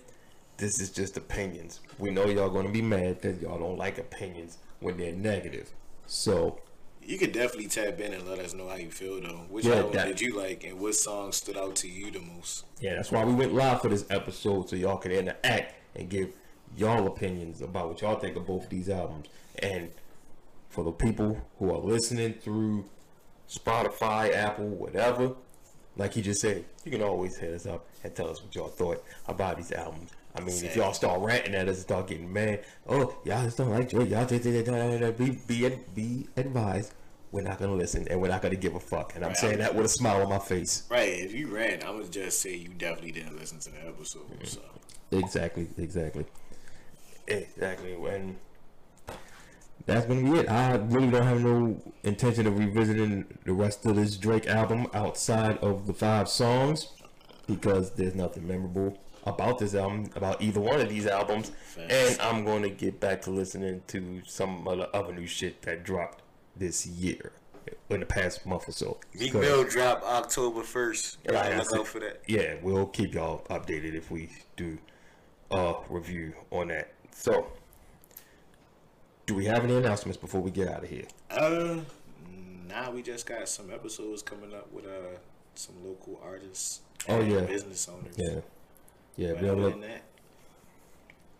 [0.60, 1.80] this is just opinions.
[1.98, 5.70] We know y'all gonna be mad because y'all don't like opinions when they're negative.
[6.06, 6.60] So
[7.02, 9.46] You could definitely tap in and let us know how you feel though.
[9.48, 12.20] Which Yeah, album that- did you like and what song stood out to you the
[12.20, 12.64] most?
[12.80, 16.34] yeah, that's why we went live for this episode so y'all can interact and give
[16.76, 19.26] y'all opinions about what y'all think of both these albums.
[19.60, 19.90] And
[20.68, 22.84] for the people who are listening through
[23.48, 25.34] Spotify, Apple, whatever,
[25.96, 28.68] like he just said, you can always hit us up and tell us what y'all
[28.68, 30.10] thought about these albums.
[30.34, 33.70] I mean, if y'all start ranting at us start getting mad, oh, y'all just don't
[33.70, 36.94] like Drake, y'all just be be be advised,
[37.32, 39.14] we're not gonna listen and we're not gonna give a fuck.
[39.16, 40.84] And I'm saying that with a smile on my face.
[40.88, 44.30] Right, if you ran, I would just say you definitely didn't listen to the episode.
[44.40, 44.46] Mm.
[44.46, 44.60] So
[45.12, 46.26] Exactly, exactly,
[47.26, 47.94] exactly.
[47.94, 48.36] And
[49.86, 50.48] that's gonna be it.
[50.48, 55.58] I really don't have no intention of revisiting the rest of this Drake album outside
[55.58, 56.88] of the five songs
[57.46, 61.52] because there's nothing memorable about this album, about either one of these albums.
[61.78, 65.62] And I'm going to get back to listening to some of the other new shit
[65.62, 66.22] that dropped
[66.56, 67.32] this year
[67.90, 68.98] in the past month or so.
[69.14, 71.18] Meek Mill drop October first.
[71.26, 72.22] Like I look said- out for that.
[72.26, 74.78] Yeah, we'll keep y'all updated if we do
[75.50, 76.92] a review on that.
[77.12, 77.46] So,
[79.26, 81.04] do we have any announcements before we get out of here?
[81.30, 81.78] Uh,
[82.68, 85.18] now we just got some episodes coming up with uh
[85.54, 86.80] some local artists.
[87.08, 87.40] Oh, yeah.
[87.40, 88.14] business owners.
[88.16, 88.40] Yeah,
[89.16, 89.32] yeah.
[89.32, 89.76] But Be on, look,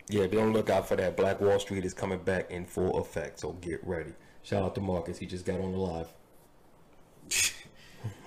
[0.09, 1.17] yeah, be on the lookout for that.
[1.17, 4.13] Black Wall Street is coming back in full effect, so get ready.
[4.43, 6.09] Shout out to Marcus, he just got on the live.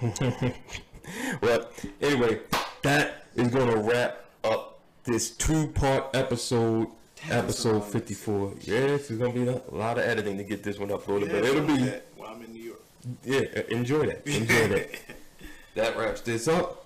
[1.42, 1.70] well,
[2.02, 2.40] anyway,
[2.84, 6.88] that is gonna wrap up this two-part episode.
[7.30, 8.54] Episode 54.
[8.62, 11.66] Yes, it's gonna be a lot of editing to get this one uploaded, but it'll
[11.66, 12.82] be that while I'm in New York.
[13.24, 14.28] yeah, enjoy that.
[14.28, 14.90] Enjoy that.
[15.76, 16.86] that wraps this up.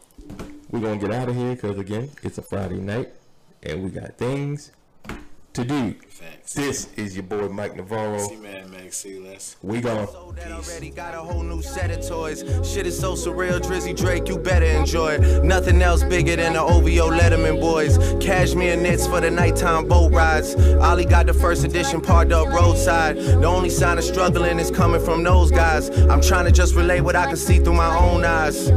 [0.69, 3.13] We're gonna get out of here because again, it's a Friday night
[3.63, 4.71] and we got things
[5.53, 5.93] to do.
[6.09, 6.53] Facts.
[6.53, 8.19] This is your boy Mike Navarro.
[8.19, 9.55] See man, Max, see less.
[9.61, 10.07] We gone.
[10.07, 12.43] Already, got a whole new set of toys.
[12.69, 15.43] Shit is so surreal, Drizzy Drake, you better enjoy it.
[15.43, 17.97] Nothing else bigger than the OVO Letterman boys.
[18.19, 20.55] Cashmere knits for the nighttime boat rides.
[20.81, 23.15] Ollie got the first edition parked up roadside.
[23.15, 25.89] The only sign of struggling is coming from those guys.
[25.89, 28.69] I'm trying to just relay what I can see through my own eyes.